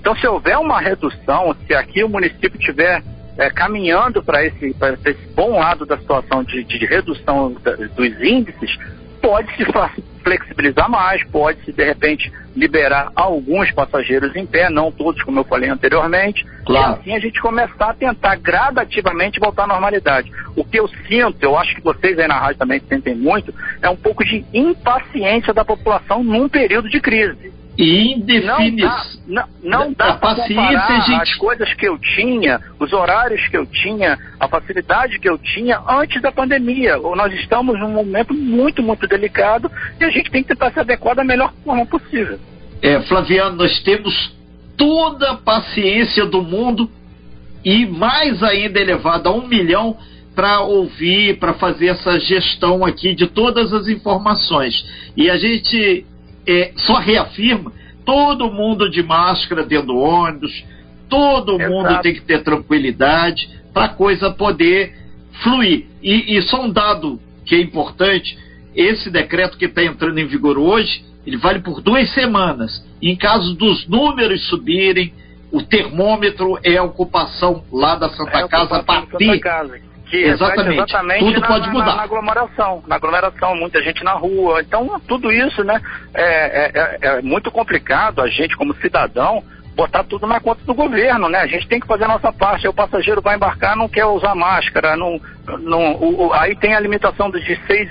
Então, 0.00 0.14
se 0.16 0.26
houver 0.26 0.56
uma 0.58 0.80
redução, 0.80 1.54
se 1.66 1.74
aqui 1.74 2.04
o 2.04 2.08
município 2.08 2.58
tiver 2.58 3.02
é, 3.38 3.48
caminhando 3.48 4.22
para 4.22 4.44
esse, 4.44 4.74
esse 5.06 5.28
bom 5.34 5.58
lado 5.58 5.86
da 5.86 5.96
situação 5.96 6.42
de, 6.42 6.64
de 6.64 6.84
redução 6.84 7.54
da, 7.62 7.72
dos 7.72 8.20
índices, 8.20 8.76
pode 9.22 9.48
se 9.56 9.64
flexibilizar 10.22 10.90
mais, 10.90 11.24
pode 11.28 11.64
se 11.64 11.72
de 11.72 11.84
repente 11.84 12.32
liberar 12.56 13.12
alguns 13.14 13.70
passageiros 13.70 14.34
em 14.34 14.44
pé, 14.44 14.68
não 14.68 14.90
todos, 14.90 15.22
como 15.22 15.38
eu 15.38 15.44
falei 15.44 15.70
anteriormente, 15.70 16.44
claro. 16.66 16.92
e 16.92 17.00
assim 17.00 17.14
a 17.14 17.20
gente 17.20 17.40
começar 17.40 17.90
a 17.90 17.94
tentar 17.94 18.36
gradativamente 18.36 19.38
voltar 19.38 19.64
à 19.64 19.66
normalidade. 19.68 20.30
O 20.56 20.64
que 20.64 20.78
eu 20.78 20.88
sinto, 20.88 21.36
eu 21.40 21.56
acho 21.56 21.74
que 21.76 21.80
vocês 21.80 22.18
aí 22.18 22.26
na 22.26 22.38
rádio 22.38 22.58
também 22.58 22.80
sentem 22.88 23.14
muito, 23.14 23.54
é 23.80 23.88
um 23.88 23.96
pouco 23.96 24.24
de 24.24 24.44
impaciência 24.52 25.54
da 25.54 25.64
população 25.64 26.24
num 26.24 26.48
período 26.48 26.88
de 26.88 27.00
crise 27.00 27.57
e 27.78 28.12
indefinição. 28.12 28.58
Não 29.28 29.34
dá, 29.34 29.48
não, 29.62 29.84
não 29.84 29.92
dá 29.92 30.14
para 30.14 30.42
comparar 30.42 31.00
gente... 31.02 31.22
as 31.22 31.34
coisas 31.36 31.72
que 31.74 31.86
eu 31.86 31.96
tinha, 31.96 32.60
os 32.80 32.92
horários 32.92 33.46
que 33.46 33.56
eu 33.56 33.64
tinha, 33.64 34.18
a 34.40 34.48
facilidade 34.48 35.20
que 35.20 35.28
eu 35.28 35.38
tinha 35.38 35.80
antes 35.88 36.20
da 36.20 36.32
pandemia. 36.32 36.96
Nós 36.96 37.32
estamos 37.34 37.78
num 37.78 37.90
momento 37.90 38.34
muito, 38.34 38.82
muito 38.82 39.06
delicado 39.06 39.70
e 40.00 40.04
a 40.04 40.10
gente 40.10 40.28
tem 40.28 40.42
que 40.42 40.48
tentar 40.48 40.72
se 40.72 40.80
adequar 40.80 41.14
da 41.14 41.22
melhor 41.22 41.52
forma 41.64 41.86
possível. 41.86 42.40
É, 42.82 43.00
Flaviano, 43.02 43.56
nós 43.56 43.80
temos 43.84 44.36
toda 44.76 45.32
a 45.32 45.36
paciência 45.36 46.26
do 46.26 46.42
mundo 46.42 46.90
e 47.64 47.86
mais 47.86 48.42
ainda 48.42 48.80
elevada 48.80 49.28
a 49.28 49.32
um 49.32 49.46
milhão 49.46 49.96
para 50.34 50.60
ouvir, 50.60 51.38
para 51.38 51.54
fazer 51.54 51.88
essa 51.88 52.18
gestão 52.18 52.84
aqui 52.84 53.14
de 53.14 53.26
todas 53.28 53.72
as 53.72 53.88
informações. 53.88 54.84
E 55.16 55.28
a 55.30 55.36
gente 55.36 56.06
é, 56.48 56.72
só 56.76 56.94
reafirma 56.98 57.72
todo 58.04 58.50
mundo 58.50 58.88
de 58.90 59.02
máscara 59.02 59.64
dentro 59.66 59.88
do 59.88 59.98
ônibus, 59.98 60.64
todo 61.10 61.60
Exato. 61.60 61.70
mundo 61.70 62.00
tem 62.00 62.14
que 62.14 62.22
ter 62.22 62.42
tranquilidade 62.42 63.50
para 63.72 63.84
a 63.84 63.88
coisa 63.90 64.30
poder 64.30 64.94
fluir. 65.42 65.86
E, 66.02 66.36
e 66.36 66.42
só 66.42 66.64
um 66.64 66.70
dado 66.70 67.20
que 67.44 67.54
é 67.54 67.60
importante: 67.60 68.38
esse 68.74 69.10
decreto 69.10 69.58
que 69.58 69.66
está 69.66 69.84
entrando 69.84 70.18
em 70.18 70.26
vigor 70.26 70.58
hoje, 70.58 71.04
ele 71.26 71.36
vale 71.36 71.60
por 71.60 71.82
duas 71.82 72.12
semanas. 72.14 72.82
E 73.02 73.10
em 73.10 73.16
caso 73.16 73.54
dos 73.54 73.86
números 73.86 74.48
subirem, 74.48 75.12
o 75.52 75.62
termômetro 75.62 76.58
é 76.62 76.78
a 76.78 76.82
ocupação 76.82 77.62
lá 77.70 77.94
da 77.94 78.08
Santa 78.08 78.38
é 78.38 78.48
Casa 78.48 78.76
a 78.76 78.82
partir. 78.82 79.38
Casa 79.40 79.87
que 80.08 80.16
exatamente, 80.16 80.74
exatamente 80.74 81.24
tudo 81.24 81.40
na, 81.40 81.46
pode 81.46 81.70
mudar. 81.70 81.86
Na, 81.86 81.96
na, 81.96 82.02
aglomeração, 82.02 82.82
na 82.86 82.96
aglomeração, 82.96 83.56
muita 83.56 83.82
gente 83.82 84.02
na 84.02 84.12
rua. 84.12 84.60
Então, 84.60 85.00
tudo 85.06 85.30
isso, 85.30 85.62
né, 85.62 85.80
é, 86.14 86.24
é, 86.24 86.98
é, 87.00 87.22
muito 87.22 87.50
complicado 87.50 88.20
a 88.20 88.28
gente, 88.28 88.56
como 88.56 88.74
cidadão, 88.76 89.42
botar 89.74 90.02
tudo 90.02 90.26
na 90.26 90.40
conta 90.40 90.64
do 90.64 90.74
governo, 90.74 91.28
né? 91.28 91.38
A 91.38 91.46
gente 91.46 91.68
tem 91.68 91.78
que 91.78 91.86
fazer 91.86 92.04
a 92.04 92.08
nossa 92.08 92.32
parte. 92.32 92.66
O 92.66 92.74
passageiro 92.74 93.22
vai 93.22 93.36
embarcar, 93.36 93.76
não 93.76 93.88
quer 93.88 94.06
usar 94.06 94.34
máscara, 94.34 94.96
não, 94.96 95.20
não, 95.60 95.92
o, 95.92 96.26
o, 96.26 96.32
aí 96.32 96.56
tem 96.56 96.74
a 96.74 96.80
limitação 96.80 97.30
de 97.30 97.40
seis 97.66 97.88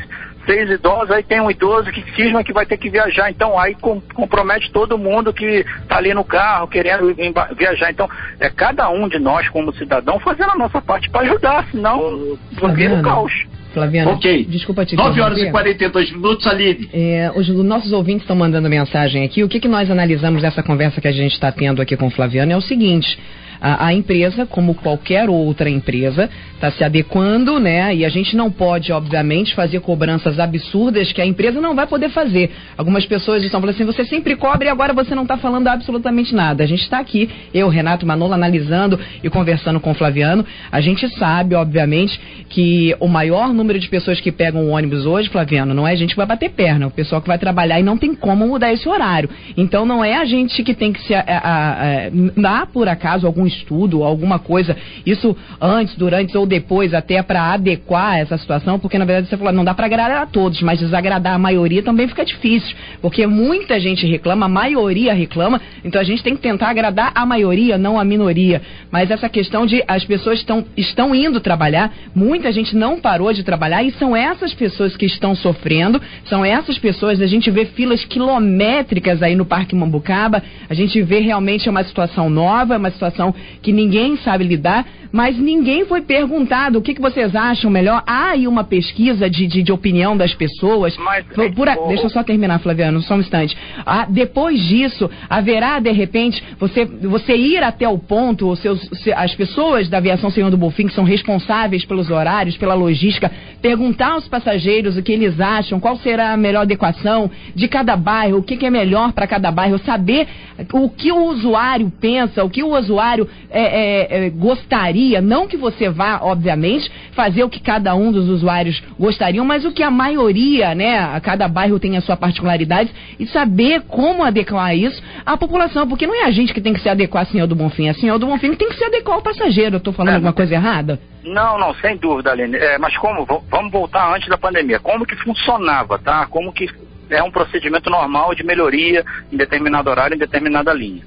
seis 0.47 0.69
idosos, 0.71 1.11
aí 1.11 1.21
tem 1.21 1.41
um 1.41 1.51
idoso 1.51 1.91
que 1.91 2.01
cisma 2.15 2.43
que 2.43 2.53
vai 2.53 2.65
ter 2.65 2.77
que 2.77 2.89
viajar. 2.89 3.29
Então 3.29 3.59
aí 3.59 3.75
com, 3.75 4.01
compromete 4.01 4.71
todo 4.71 4.97
mundo 4.97 5.33
que 5.33 5.65
está 5.81 5.97
ali 5.97 6.13
no 6.13 6.23
carro 6.23 6.67
querendo 6.67 7.13
viajar. 7.55 7.91
Então 7.91 8.09
é 8.39 8.49
cada 8.49 8.89
um 8.89 9.07
de 9.07 9.19
nós 9.19 9.47
como 9.49 9.73
cidadão 9.73 10.19
fazendo 10.19 10.51
a 10.51 10.55
nossa 10.55 10.81
parte 10.81 11.09
para 11.09 11.21
ajudar, 11.21 11.67
senão 11.69 12.37
vira 12.73 12.95
o 12.95 13.03
caos. 13.03 13.33
Flaviana, 13.73 14.11
ok. 14.11 14.45
Desculpa 14.45 14.85
te 14.85 14.95
9 14.95 15.21
horas 15.21 15.37
e 15.37 15.51
42 15.51 16.11
minutos, 16.11 16.47
Aline. 16.47 16.89
É, 16.91 17.31
os 17.35 17.47
nossos 17.63 17.91
ouvintes 17.91 18.23
estão 18.23 18.35
mandando 18.35 18.67
mensagem 18.69 19.23
aqui. 19.23 19.43
O 19.43 19.49
que, 19.49 19.59
que 19.59 19.67
nós 19.67 19.91
analisamos 19.91 20.41
dessa 20.41 20.63
conversa 20.63 20.99
que 20.99 21.07
a 21.07 21.11
gente 21.11 21.33
está 21.33 21.51
tendo 21.51 21.79
aqui 21.81 21.95
com 21.95 22.07
o 22.07 22.09
Flaviano 22.09 22.51
é 22.51 22.57
o 22.57 22.61
seguinte. 22.61 23.19
A, 23.59 23.87
a 23.87 23.93
empresa, 23.93 24.45
como 24.45 24.75
qualquer 24.75 25.29
outra 25.29 25.69
empresa, 25.69 26.29
está 26.53 26.71
se 26.71 26.83
adequando, 26.83 27.59
né? 27.59 27.95
E 27.95 28.05
a 28.05 28.09
gente 28.09 28.35
não 28.35 28.51
pode, 28.51 28.91
obviamente, 28.91 29.55
fazer 29.55 29.79
cobranças 29.79 30.39
absurdas 30.39 31.11
que 31.11 31.21
a 31.21 31.25
empresa 31.25 31.61
não 31.61 31.75
vai 31.75 31.87
poder 31.87 32.09
fazer. 32.09 32.51
Algumas 32.77 33.05
pessoas 33.05 33.43
estão 33.43 33.59
falando 33.59 33.75
assim: 33.75 33.85
você 33.85 34.05
sempre 34.05 34.35
cobre 34.35 34.67
e 34.67 34.69
agora 34.69 34.93
você 34.93 35.15
não 35.15 35.23
está 35.23 35.37
falando 35.37 35.67
absolutamente 35.67 36.33
nada. 36.33 36.63
A 36.63 36.67
gente 36.67 36.81
está 36.81 36.99
aqui, 36.99 37.29
eu, 37.53 37.69
Renato 37.69 38.05
Manola, 38.05 38.35
analisando 38.35 38.99
e 39.23 39.29
conversando 39.29 39.79
com 39.79 39.91
o 39.91 39.93
Flaviano. 39.93 40.45
A 40.71 40.81
gente 40.81 41.07
sabe, 41.17 41.55
obviamente, 41.55 42.19
que 42.49 42.95
o 42.99 43.07
maior 43.07 43.53
número 43.53 43.79
de 43.79 43.87
pessoas 43.87 44.19
que 44.19 44.31
pegam 44.31 44.65
o 44.65 44.69
ônibus 44.69 45.05
hoje, 45.05 45.29
Flaviano, 45.29 45.73
não 45.73 45.87
é 45.87 45.91
a 45.91 45.95
gente 45.95 46.11
que 46.11 46.17
vai 46.17 46.25
bater 46.25 46.49
perna, 46.49 46.85
é 46.85 46.87
o 46.87 46.91
pessoal 46.91 47.21
que 47.21 47.27
vai 47.27 47.37
trabalhar 47.37 47.79
e 47.79 47.83
não 47.83 47.97
tem 47.97 48.13
como 48.15 48.47
mudar 48.47 48.73
esse 48.73 48.87
horário. 48.87 49.29
Então 49.55 49.85
não 49.85 50.03
é 50.03 50.15
a 50.15 50.25
gente 50.25 50.63
que 50.63 50.73
tem 50.73 50.91
que 50.91 51.01
se. 51.01 51.13
A, 51.13 51.21
a, 51.21 51.71
a, 51.71 52.09
dá, 52.35 52.65
por 52.65 52.87
acaso, 52.87 53.25
algum 53.25 53.46
estudo, 53.47 54.03
alguma 54.03 54.39
coisa, 54.39 54.75
isso 55.05 55.35
antes, 55.59 55.95
durante 55.95 56.37
ou 56.37 56.45
depois, 56.45 56.93
até 56.93 57.21
para 57.21 57.53
adequar 57.53 58.17
essa 58.17 58.37
situação, 58.37 58.79
porque 58.79 58.97
na 58.97 59.05
verdade 59.05 59.29
você 59.29 59.37
falou, 59.37 59.53
não 59.53 59.65
dá 59.65 59.73
para 59.73 59.85
agradar 59.85 60.21
a 60.21 60.25
todos, 60.25 60.61
mas 60.61 60.79
desagradar 60.79 61.33
a 61.33 61.39
maioria 61.39 61.81
também 61.81 62.07
fica 62.07 62.25
difícil, 62.25 62.75
porque 63.01 63.25
muita 63.25 63.79
gente 63.79 64.05
reclama, 64.05 64.45
a 64.45 64.49
maioria 64.49 65.13
reclama, 65.13 65.61
então 65.83 65.99
a 65.99 66.03
gente 66.03 66.23
tem 66.23 66.35
que 66.35 66.41
tentar 66.41 66.69
agradar 66.69 67.11
a 67.15 67.25
maioria, 67.25 67.77
não 67.77 67.99
a 67.99 68.03
minoria. 68.03 68.61
Mas 68.91 69.11
essa 69.11 69.29
questão 69.29 69.65
de 69.65 69.83
as 69.87 70.03
pessoas 70.03 70.39
estão, 70.39 70.65
estão 70.75 71.15
indo 71.15 71.39
trabalhar, 71.39 71.93
muita 72.13 72.51
gente 72.51 72.75
não 72.75 72.99
parou 72.99 73.31
de 73.33 73.43
trabalhar 73.43 73.83
e 73.83 73.91
são 73.91 74.15
essas 74.15 74.53
pessoas 74.53 74.95
que 74.95 75.05
estão 75.05 75.35
sofrendo, 75.35 76.01
são 76.25 76.43
essas 76.43 76.77
pessoas, 76.77 77.21
a 77.21 77.27
gente 77.27 77.49
vê 77.49 77.65
filas 77.65 78.03
quilométricas 78.05 79.21
aí 79.21 79.35
no 79.35 79.45
Parque 79.45 79.75
Mambucaba, 79.75 80.43
a 80.69 80.73
gente 80.73 81.01
vê 81.01 81.19
realmente 81.19 81.69
uma 81.69 81.83
situação 81.83 82.29
nova, 82.29 82.77
uma 82.77 82.91
situação 82.91 83.33
que 83.61 83.71
ninguém 83.71 84.17
sabe 84.17 84.43
lidar, 84.43 84.85
mas 85.11 85.37
ninguém 85.37 85.85
foi 85.85 86.01
perguntado 86.01 86.79
o 86.79 86.81
que, 86.81 86.93
que 86.93 87.01
vocês 87.01 87.35
acham 87.35 87.71
melhor. 87.71 88.03
Há 88.05 88.31
aí 88.31 88.47
uma 88.47 88.63
pesquisa 88.63 89.29
de, 89.29 89.47
de, 89.47 89.63
de 89.63 89.71
opinião 89.71 90.15
das 90.15 90.33
pessoas. 90.33 90.95
Mas, 90.97 91.25
por, 91.55 91.67
a, 91.67 91.75
deixa 91.87 92.03
eu 92.03 92.09
só 92.09 92.23
terminar, 92.23 92.59
Flaviano, 92.59 93.01
só 93.01 93.15
um 93.15 93.19
instante. 93.19 93.57
Ah, 93.85 94.05
depois 94.09 94.59
disso, 94.59 95.09
haverá, 95.29 95.79
de 95.79 95.91
repente, 95.91 96.43
você, 96.59 96.85
você 96.85 97.35
ir 97.35 97.63
até 97.63 97.87
o 97.87 97.97
ponto, 97.97 98.55
seus, 98.57 98.79
as 99.15 99.33
pessoas 99.35 99.89
da 99.89 99.97
aviação 99.97 100.29
Senhor 100.29 100.49
do 100.49 100.57
Bonfim, 100.57 100.87
que 100.87 100.93
são 100.93 101.03
responsáveis 101.03 101.85
pelos 101.85 102.09
horários, 102.09 102.57
pela 102.57 102.73
logística, 102.73 103.31
perguntar 103.61 104.13
aos 104.13 104.27
passageiros 104.27 104.97
o 104.97 105.03
que 105.03 105.11
eles 105.11 105.39
acham, 105.39 105.79
qual 105.79 105.97
será 105.97 106.31
a 106.31 106.37
melhor 106.37 106.61
adequação 106.61 107.29
de 107.55 107.67
cada 107.67 107.95
bairro, 107.95 108.39
o 108.39 108.43
que, 108.43 108.57
que 108.57 108.65
é 108.65 108.69
melhor 108.69 109.13
para 109.13 109.27
cada 109.27 109.51
bairro, 109.51 109.79
saber 109.79 110.27
o 110.73 110.89
que 110.89 111.11
o 111.11 111.25
usuário 111.25 111.91
pensa, 111.99 112.43
o 112.43 112.49
que 112.49 112.63
o 112.63 112.77
usuário 112.77 113.26
é, 113.49 113.61
é, 113.61 114.25
é, 114.25 114.29
gostaria, 114.29 115.21
não 115.21 115.47
que 115.47 115.57
você 115.57 115.89
vá, 115.89 116.19
obviamente, 116.21 116.91
fazer 117.11 117.43
o 117.43 117.49
que 117.49 117.59
cada 117.59 117.95
um 117.95 118.11
dos 118.11 118.27
usuários 118.29 118.81
gostariam, 118.99 119.45
mas 119.45 119.65
o 119.65 119.71
que 119.71 119.83
a 119.83 119.91
maioria, 119.91 120.75
né, 120.75 121.19
cada 121.21 121.47
bairro 121.47 121.79
tem 121.79 121.97
a 121.97 122.01
sua 122.01 122.17
particularidade 122.17 122.91
e 123.19 123.25
saber 123.27 123.81
como 123.81 124.23
adequar 124.23 124.75
isso 124.75 125.01
à 125.25 125.37
população, 125.37 125.87
porque 125.87 126.07
não 126.07 126.15
é 126.15 126.25
a 126.25 126.31
gente 126.31 126.53
que 126.53 126.61
tem 126.61 126.73
que 126.73 126.81
se 126.81 126.89
adequar 126.89 127.25
ao 127.25 127.31
Senhor 127.31 127.47
do 127.47 127.55
Bonfim, 127.55 127.87
é 127.87 127.91
a 127.91 127.93
Senhor 127.93 128.17
do 128.19 128.27
Bonfim 128.27 128.51
que 128.51 128.57
tem 128.57 128.69
que 128.69 128.77
se 128.77 128.83
adequar 128.83 129.15
ao 129.15 129.21
passageiro. 129.21 129.75
Eu 129.75 129.79
estou 129.79 129.93
falando 129.93 130.13
é, 130.13 130.15
alguma 130.15 130.33
coisa 130.33 130.53
errada? 130.53 130.99
Não, 131.23 131.57
não, 131.59 131.73
sem 131.75 131.97
dúvida, 131.97 132.31
Aline. 132.31 132.55
É, 132.55 132.77
mas 132.77 132.95
como, 132.97 133.25
vamos 133.49 133.71
voltar 133.71 134.13
antes 134.15 134.29
da 134.29 134.37
pandemia, 134.37 134.79
como 134.79 135.05
que 135.05 135.15
funcionava, 135.17 135.99
tá? 135.99 136.25
Como 136.27 136.53
que 136.53 136.67
é 137.09 137.21
um 137.23 137.31
procedimento 137.31 137.89
normal 137.89 138.33
de 138.35 138.43
melhoria 138.43 139.03
em 139.31 139.37
determinado 139.37 139.89
horário, 139.89 140.15
em 140.15 140.19
determinada 140.19 140.73
linha. 140.73 141.03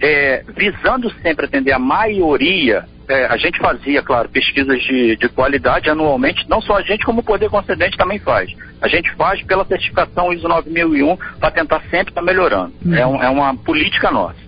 É, 0.00 0.42
visando 0.56 1.10
sempre 1.22 1.46
atender 1.46 1.72
a 1.72 1.78
maioria, 1.78 2.84
é, 3.08 3.26
a 3.26 3.36
gente 3.36 3.58
fazia, 3.58 4.02
claro, 4.02 4.28
pesquisas 4.28 4.82
de, 4.82 5.16
de, 5.16 5.28
qualidade 5.28 5.90
anualmente, 5.90 6.48
não 6.48 6.60
só 6.60 6.76
a 6.76 6.82
gente, 6.82 7.04
como 7.04 7.20
o 7.20 7.24
Poder 7.24 7.50
Concedente 7.50 7.96
também 7.96 8.18
faz. 8.18 8.50
A 8.80 8.88
gente 8.88 9.10
faz 9.14 9.42
pela 9.42 9.64
certificação 9.64 10.32
ISO 10.32 10.48
9001 10.48 11.16
para 11.38 11.50
tentar 11.50 11.80
sempre 11.90 12.10
estar 12.10 12.20
tá 12.20 12.22
melhorando. 12.22 12.72
Uhum. 12.84 12.94
É, 12.94 13.06
um, 13.06 13.22
é, 13.22 13.28
uma 13.28 13.54
política 13.56 14.10
nossa. 14.10 14.44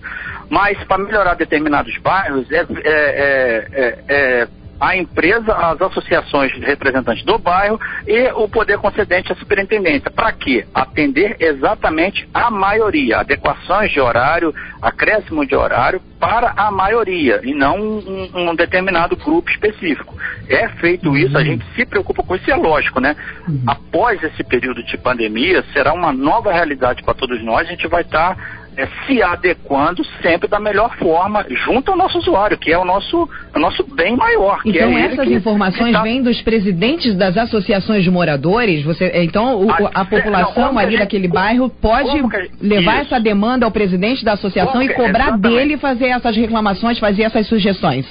Mas 0.49 0.81
para 0.85 0.97
melhorar 0.97 1.33
determinados 1.35 1.95
bairros, 1.99 2.49
é, 2.51 2.65
é, 2.83 3.67
é, 3.73 3.99
é 4.07 4.47
a 4.79 4.95
empresa, 4.95 5.53
as 5.53 5.81
associações 5.81 6.51
de 6.53 6.59
representantes 6.59 7.23
do 7.25 7.37
bairro 7.37 7.79
e 8.05 8.31
o 8.33 8.47
poder 8.47 8.77
concedente, 8.77 9.31
a 9.31 9.35
superintendência. 9.35 10.11
Para 10.11 10.31
quê? 10.31 10.65
Atender 10.73 11.35
exatamente 11.39 12.27
a 12.33 12.49
maioria, 12.51 13.19
adequações 13.19 13.91
de 13.91 13.99
horário, 13.99 14.53
acréscimo 14.81 15.45
de 15.45 15.55
horário 15.55 16.01
para 16.19 16.53
a 16.55 16.71
maioria 16.71 17.41
e 17.43 17.53
não 17.53 17.79
um, 17.79 18.29
um 18.33 18.55
determinado 18.55 19.15
grupo 19.15 19.49
específico. 19.49 20.15
É 20.49 20.67
feito 20.69 21.15
isso, 21.17 21.37
a 21.37 21.43
gente 21.43 21.65
se 21.75 21.85
preocupa 21.85 22.23
com 22.23 22.35
isso, 22.35 22.49
e 22.49 22.51
é 22.51 22.55
lógico, 22.55 22.99
né? 22.99 23.15
Uhum. 23.47 23.63
Após 23.67 24.23
esse 24.23 24.43
período 24.43 24.83
de 24.83 24.97
pandemia, 24.97 25.63
será 25.73 25.93
uma 25.93 26.11
nova 26.11 26.51
realidade 26.51 27.03
para 27.03 27.13
todos 27.13 27.43
nós, 27.43 27.67
a 27.67 27.71
gente 27.71 27.87
vai 27.87 28.01
estar 28.01 28.35
tá 28.35 28.41
é, 28.77 28.87
se 29.05 29.23
adequando 29.23 30.05
sempre 30.21 30.47
da 30.47 30.59
melhor 30.59 30.95
forma 30.97 31.43
junto 31.65 31.91
ao 31.91 31.97
nosso 31.97 32.19
usuário, 32.19 32.57
que 32.57 32.71
é 32.71 32.77
o 32.77 32.85
nosso, 32.85 33.27
o 33.55 33.59
nosso 33.59 33.83
bem 33.83 34.15
maior. 34.15 34.61
Então 34.63 34.89
é 34.89 35.07
essas 35.07 35.27
informações 35.27 35.93
tá... 35.93 36.03
vêm 36.03 36.21
dos 36.21 36.39
presidentes 36.43 37.15
das 37.15 37.35
associações 37.35 38.03
de 38.03 38.11
moradores? 38.11 38.83
Você, 38.83 39.11
então 39.15 39.65
o, 39.65 39.71
a, 39.71 39.77
a, 39.95 40.05
população 40.05 40.73
não, 40.73 40.79
ali 40.79 40.91
gente, 40.91 40.99
daquele 40.99 41.27
bairro 41.27 41.69
pode 41.69 42.11
gente, 42.11 42.51
levar 42.61 43.01
isso. 43.01 43.13
essa 43.13 43.19
demanda 43.19 43.65
ao 43.65 43.71
presidente 43.71 44.23
da 44.23 44.33
associação 44.33 44.81
e 44.83 44.89
cobrar 44.89 45.29
exatamente. 45.29 45.55
dele 45.55 45.77
fazer 45.77 46.09
essas 46.09 46.37
reclamações, 46.37 46.99
fazer 46.99 47.23
essas 47.23 47.47
sugestões? 47.47 48.05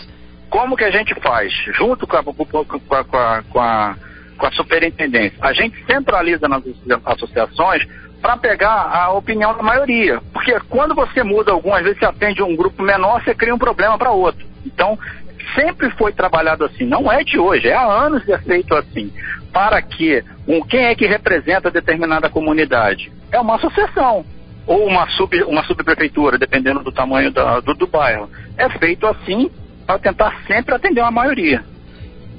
Como 0.51 0.77
que 0.77 0.85
a 0.85 0.91
gente 0.91 1.15
faz? 1.21 1.53
Junto 1.77 2.07
com 2.09 2.17
a, 2.17 2.25
com 2.25 2.95
a, 2.95 3.43
com 3.45 3.61
a, 3.61 3.97
com 4.37 4.47
a 4.47 4.53
superintendência. 4.53 5.39
A 5.41 5.53
gente 5.53 5.77
centraliza 5.87 6.49
nas 6.49 6.63
associações 7.05 7.87
para 8.27 8.37
pegar 8.37 8.91
a 8.93 9.13
opinião 9.13 9.57
da 9.57 9.63
maioria. 9.63 10.21
Porque 10.33 10.59
quando 10.69 10.97
você 10.97 11.23
muda 11.23 11.53
algumas 11.53 11.85
vezes, 11.85 12.01
você 12.01 12.07
atende 12.07 12.43
um 12.43 12.57
grupo 12.57 12.83
menor, 12.83 13.23
você 13.23 13.33
cria 13.33 13.55
um 13.55 13.59
problema 13.59 13.97
para 13.97 14.11
outro. 14.11 14.45
Então, 14.67 14.99
sempre 15.55 15.89
foi 15.91 16.13
trabalhado 16.13 16.65
assim, 16.65 16.85
não 16.85 17.11
é 17.11 17.23
de 17.23 17.39
hoje, 17.39 17.69
é 17.69 17.75
há 17.75 17.85
anos 17.85 18.25
que 18.25 18.33
é 18.33 18.39
feito 18.39 18.75
assim. 18.75 19.13
Para 19.53 19.81
que 19.81 20.25
um, 20.45 20.61
quem 20.61 20.87
é 20.87 20.95
que 20.97 21.07
representa 21.07 21.71
determinada 21.71 22.29
comunidade? 22.29 23.13
É 23.31 23.39
uma 23.39 23.55
associação 23.55 24.25
ou 24.67 24.85
uma, 24.85 25.09
sub, 25.11 25.41
uma 25.45 25.63
subprefeitura, 25.63 26.37
dependendo 26.37 26.83
do 26.83 26.91
tamanho 26.91 27.31
da, 27.31 27.61
do, 27.61 27.75
do 27.75 27.87
bairro. 27.87 28.29
É 28.59 28.69
feito 28.71 29.07
assim 29.07 29.53
para 29.87 30.01
tentar 30.01 30.37
sempre 30.49 30.75
atender 30.75 31.01
a 31.01 31.13
maioria. 31.13 31.63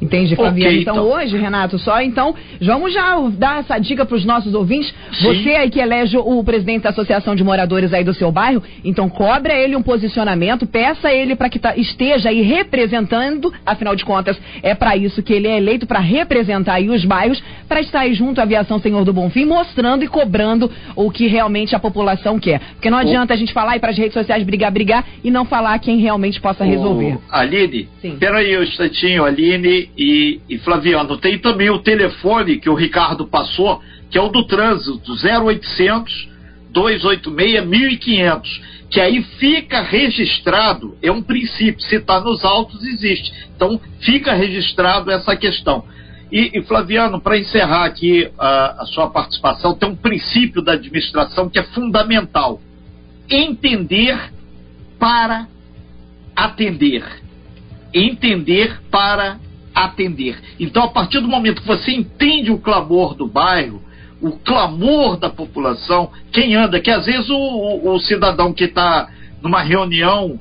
Entende? 0.02 0.36
Okay, 0.36 0.82
então, 0.82 0.96
então, 0.96 1.10
hoje, 1.10 1.36
Renato, 1.38 1.80
só 1.80 2.00
então, 2.02 2.36
vamos 2.62 2.94
já 2.94 3.18
dar 3.32 3.62
essa 3.62 3.80
dica 3.80 4.06
para 4.06 4.16
os 4.16 4.26
nossos 4.26 4.54
ouvintes. 4.54 4.94
Sim. 5.14 5.26
Você 5.26 5.50
aí 5.50 5.70
que 5.72 5.80
elege 5.80 6.18
o 6.18 6.44
presidente 6.44 6.84
da 6.84 6.92
Associação 6.92 7.36
de 7.36 7.44
Moradores 7.44 7.92
aí 7.94 8.04
do 8.04 8.14
seu 8.14 8.32
bairro, 8.32 8.62
então 8.84 9.10
cobra 9.10 9.54
ele 9.54 9.76
um 9.76 9.82
posicionamento, 9.82 10.68
peça 10.68 11.12
ele 11.12 11.36
para 11.36 11.50
que 11.50 11.58
tá, 11.58 11.76
esteja 11.76 12.30
aí 12.30 12.42
representando, 12.42 13.52
afinal 13.66 13.96
de 13.96 14.06
contas, 14.06 14.40
é 14.62 14.76
para 14.76 14.96
isso 14.96 15.24
que 15.24 15.34
ele 15.34 15.48
é 15.48 15.58
eleito, 15.58 15.88
para 15.88 16.00
representar 16.00 16.76
aí 16.76 16.90
os 16.90 17.04
bairros, 17.04 17.42
para 17.68 17.82
estar 17.82 18.02
aí 18.02 18.14
junto 18.14 18.40
à 18.40 18.44
Aviação 18.44 18.80
Senhor 18.80 19.04
do 19.04 19.12
Bonfim, 19.12 19.46
mostrando 19.46 20.04
e 20.04 20.08
cobrando 20.08 20.70
o 20.96 21.10
que 21.10 21.28
realmente 21.28 21.76
a 21.76 21.80
população 21.80 22.40
quer. 22.40 22.62
Porque 22.74 22.90
não 22.90 23.00
adianta 23.00 23.34
a 23.34 23.38
gente 23.38 23.52
falar 23.52 23.76
e 23.76 23.80
para 23.80 23.90
as 23.90 23.98
redes 23.98 24.14
sociais 24.14 24.44
brigar, 24.44 24.72
brigar 24.72 25.04
e 25.24 25.32
não 25.32 25.44
falar 25.44 25.80
quem 25.80 25.98
realmente 25.98 26.40
possa 26.40 26.64
resolver. 26.64 27.16
O 27.16 27.22
Aline, 27.32 27.88
peraí 28.20 28.58
um 28.58 28.64
instantinho, 28.64 29.26
Aline 29.26 29.87
e, 29.96 30.42
e 30.50 30.58
Flaviano. 30.60 31.18
Tem 31.18 31.38
também 31.40 31.70
o 31.70 31.80
telefone 31.80 32.58
que 32.58 32.70
o 32.70 32.76
Ricardo 32.76 33.28
passou, 33.28 33.82
que 34.10 34.18
é 34.18 34.22
o 34.22 34.30
do 34.30 34.46
trânsito, 34.46 35.14
0800 35.14 36.38
286 36.78 37.66
1500, 37.66 38.62
que 38.92 39.00
aí 39.00 39.24
fica 39.40 39.82
registrado, 39.82 40.98
é 41.02 41.12
um 41.12 41.22
princípio, 41.22 41.82
se 41.82 41.96
está 41.96 42.20
nos 42.20 42.46
autos 42.46 42.84
existe. 42.84 43.34
Então 43.56 43.80
fica 44.02 44.34
registrado 44.34 45.10
essa 45.12 45.36
questão. 45.36 45.84
E, 46.32 46.60
e 46.60 46.62
Flaviano, 46.64 47.20
para 47.22 47.38
encerrar 47.38 47.86
aqui 47.86 48.30
a, 48.38 48.84
a 48.84 48.86
sua 48.86 49.10
participação, 49.10 49.76
tem 49.76 49.90
um 49.90 49.96
princípio 49.96 50.62
da 50.62 50.74
administração 50.74 51.50
que 51.50 51.58
é 51.58 51.64
fundamental: 51.64 52.62
entender 53.30 54.18
para 55.00 55.48
atender. 56.36 57.04
Entender 57.94 58.80
para 58.92 59.40
atender. 59.86 60.40
Então, 60.60 60.84
a 60.84 60.88
partir 60.90 61.20
do 61.20 61.28
momento 61.28 61.62
que 61.62 61.68
você 61.68 61.92
entende 61.92 62.52
o 62.52 62.58
clamor 62.58 63.14
do 63.14 63.28
bairro, 63.28 63.82
o 64.20 64.32
clamor 64.32 65.18
da 65.18 65.30
população, 65.30 66.10
quem 66.32 66.56
anda, 66.56 66.80
que 66.80 66.90
às 66.90 67.06
vezes 67.06 67.30
o, 67.30 67.82
o, 67.84 68.00
cidadão 68.00 68.52
que 68.52 68.64
está 68.64 69.08
numa 69.42 69.62
reunião 69.62 70.40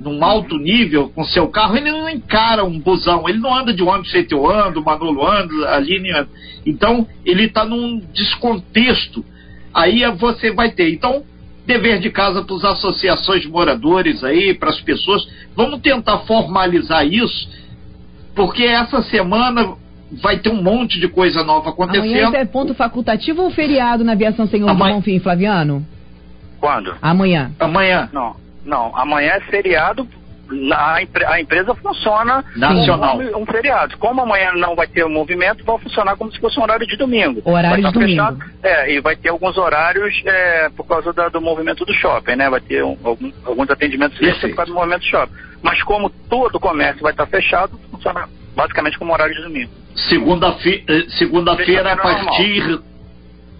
num 0.00 0.24
alto 0.24 0.58
nível 0.58 1.10
com 1.10 1.24
seu 1.24 1.46
carro, 1.46 1.76
ele 1.76 1.92
não 1.92 2.08
encara 2.08 2.64
um 2.64 2.76
busão, 2.80 3.28
ele 3.28 3.38
não 3.38 3.54
anda 3.56 3.72
de 3.72 3.84
ônibus 3.84 4.10
feito 4.10 4.34
eu 4.34 4.50
ando, 4.50 4.82
Manolo 4.82 5.24
anda, 5.24 5.76
a 5.76 5.78
linha. 5.78 6.26
Então, 6.66 7.06
ele 7.24 7.44
está 7.44 7.64
num 7.64 8.02
descontexto. 8.12 9.24
Aí 9.72 10.04
você 10.16 10.50
vai 10.50 10.72
ter. 10.72 10.92
Então, 10.92 11.22
dever 11.64 12.00
de 12.00 12.10
casa 12.10 12.42
para 12.42 12.56
as 12.56 12.64
associações 12.64 13.42
de 13.42 13.48
moradores 13.48 14.24
aí, 14.24 14.52
para 14.54 14.70
as 14.70 14.80
pessoas. 14.80 15.24
Vamos 15.54 15.80
tentar 15.80 16.18
formalizar 16.20 17.06
isso 17.06 17.48
porque 18.34 18.64
essa 18.64 19.02
semana 19.02 19.74
vai 20.22 20.38
ter 20.38 20.50
um 20.50 20.62
monte 20.62 21.00
de 21.00 21.08
coisa 21.08 21.42
nova 21.42 21.70
acontecendo. 21.70 22.26
Amanhã 22.26 22.38
é 22.38 22.44
ponto 22.44 22.74
facultativo 22.74 23.42
ou 23.42 23.50
feriado 23.50 24.04
na 24.04 24.12
aviação 24.12 24.46
Senhor 24.46 24.68
Amanhã... 24.68 24.92
do 24.92 24.96
Bonfim, 24.96 25.18
Flaviano? 25.20 25.86
Quando? 26.60 26.94
Amanhã. 27.00 27.50
Amanhã. 27.58 28.08
Não, 28.12 28.36
não. 28.64 28.96
Amanhã 28.96 29.32
é 29.32 29.40
feriado 29.40 30.06
a, 30.72 30.98
a 31.32 31.40
empresa 31.40 31.74
funciona 31.74 32.44
Nacional. 32.56 33.18
como 33.18 33.42
um 33.42 33.46
feriado. 33.46 33.96
Como 33.98 34.20
amanhã 34.20 34.52
não 34.52 34.74
vai 34.74 34.86
ter 34.86 35.04
movimento, 35.06 35.64
vai 35.64 35.78
funcionar 35.78 36.16
como 36.16 36.32
se 36.32 36.38
fosse 36.40 36.58
um 36.58 36.62
horário 36.62 36.86
de 36.86 36.96
domingo. 36.96 37.40
Horário 37.44 37.70
vai 37.70 37.80
de 37.80 37.86
estar 37.86 38.00
domingo. 38.00 38.38
Fechado, 38.38 38.52
é, 38.62 38.92
e 38.92 39.00
vai 39.00 39.16
ter 39.16 39.28
alguns 39.28 39.56
horários 39.56 40.14
é, 40.24 40.68
por 40.76 40.86
causa 40.86 41.12
da, 41.12 41.28
do 41.28 41.40
movimento 41.40 41.84
do 41.84 41.92
shopping, 41.94 42.36
né? 42.36 42.50
Vai 42.50 42.60
ter 42.60 42.84
um, 42.84 42.96
algum, 43.02 43.32
alguns 43.44 43.70
atendimentos 43.70 44.18
por 44.18 44.54
causa 44.54 44.70
do 44.70 44.74
movimento 44.74 45.00
do 45.00 45.06
shopping. 45.06 45.32
Mas 45.62 45.82
como 45.82 46.10
todo 46.10 46.56
o 46.56 46.60
comércio 46.60 47.02
vai 47.02 47.12
estar 47.12 47.26
fechado, 47.26 47.78
funciona 47.90 48.28
basicamente 48.54 48.98
como 48.98 49.12
horário 49.12 49.34
de 49.34 49.42
domingo. 49.42 49.70
Eh, 50.88 51.04
Segunda-feira, 51.18 51.92
a 51.92 51.96
Sexta-feira 51.96 51.96
partir 51.96 52.80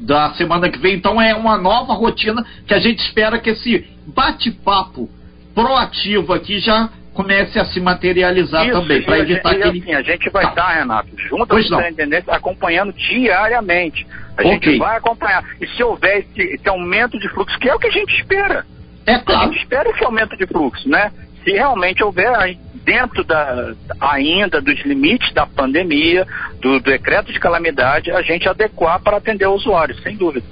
da 0.01 0.35
semana 0.35 0.69
que 0.69 0.79
vem. 0.79 0.97
Então 0.97 1.21
é 1.21 1.35
uma 1.35 1.57
nova 1.57 1.95
rotina 1.95 2.45
que 2.66 2.75
a 2.75 2.79
gente 2.79 3.01
espera 3.01 3.39
que 3.39 3.51
esse 3.51 3.87
bate-papo 4.07 5.09
proativo 5.55 6.33
aqui 6.33 6.59
já 6.61 6.89
comece 7.15 7.59
a 7.59 7.65
se 7.67 7.79
materializar 7.79 8.67
Isso, 8.67 8.81
também, 8.81 9.03
para 9.03 9.19
evitar 9.19 9.55
e, 9.55 9.59
que 9.59 9.69
assim, 9.81 9.95
a 9.95 10.03
gente 10.03 10.31
vai 10.31 10.45
Tá. 10.45 10.49
estar, 10.51 10.69
Renato, 10.79 11.09
junto 11.29 11.47
Pois 11.47 11.67
com 11.69 11.73
não. 11.77 11.81
a 11.81 11.91
intendência, 11.91 12.33
acompanhando 12.33 12.93
diariamente. 12.93 14.07
A 14.37 14.43
Ok. 14.43 14.51
gente 14.53 14.79
vai 14.79 14.97
acompanhar. 14.97 15.45
E 15.61 15.67
se 15.67 15.83
houver 15.83 16.21
esse, 16.21 16.41
esse 16.55 16.69
aumento 16.69 17.19
de 17.19 17.29
fluxo, 17.29 17.59
que 17.59 17.69
é 17.69 17.75
o 17.75 17.79
que 17.79 17.89
a 17.89 17.91
gente 17.93 18.15
espera. 18.19 18.65
É 19.07 19.17
A 19.17 19.19
claro. 19.21 19.53
gente 19.53 19.63
espera 19.63 19.91
esse 19.91 20.03
aumento 20.05 20.37
de 20.39 20.47
fluxo, 20.47 20.89
né? 20.89 21.13
Se 21.45 21.51
realmente 21.53 22.03
houver 22.03 22.57
dentro 22.85 23.23
da 23.25 23.75
ainda 24.01 24.61
dos 24.61 24.81
limites 24.85 25.33
da 25.35 25.47
pandemia, 25.47 26.27
do 26.61 26.81
decreto 26.81 27.33
de 27.33 27.39
calamidade, 27.39 28.11
a 28.11 28.23
gente 28.23 28.49
adequar 28.49 29.01
para 29.01 29.19
atender 29.19 29.47
o 29.47 29.53
usuário, 29.55 29.95
sem 30.03 30.17
dúvida. 30.17 30.47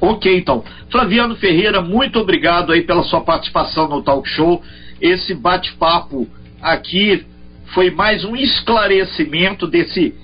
Ok, 0.00 0.36
então. 0.36 0.64
Flaviano 0.90 1.34
Ferreira, 1.36 1.80
muito 1.80 2.18
obrigado 2.20 2.72
aí 2.72 2.82
pela 2.82 3.02
sua 3.02 3.20
participação 3.20 3.88
no 3.88 4.02
Talk 4.02 4.28
Show. 4.28 4.62
Esse 5.00 5.34
bate-papo 5.34 6.28
aqui 6.62 7.26
foi 7.74 7.90
mais 7.90 8.24
um 8.24 8.36
esclarecimento 8.36 9.66
desse 9.66 10.14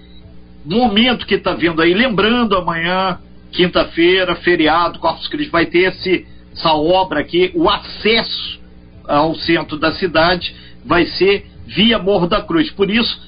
momento 0.64 1.26
que 1.26 1.34
está 1.34 1.54
vindo 1.54 1.82
aí. 1.82 1.92
Lembrando, 1.92 2.56
amanhã, 2.56 3.18
quinta-feira, 3.50 4.36
feriado, 4.36 4.98
Corpus 4.98 5.26
Christi, 5.28 5.50
vai 5.50 5.66
ter 5.66 5.92
esse, 5.92 6.26
essa 6.52 6.72
obra 6.72 7.20
aqui, 7.20 7.50
o 7.54 7.68
acesso 7.68 8.60
ao 9.06 9.34
centro 9.34 9.76
da 9.76 9.92
cidade 9.92 10.54
vai 10.84 11.04
ser 11.06 11.46
via 11.66 11.98
Morro 11.98 12.26
da 12.26 12.40
Cruz. 12.40 12.70
Por 12.70 12.90
isso, 12.90 13.20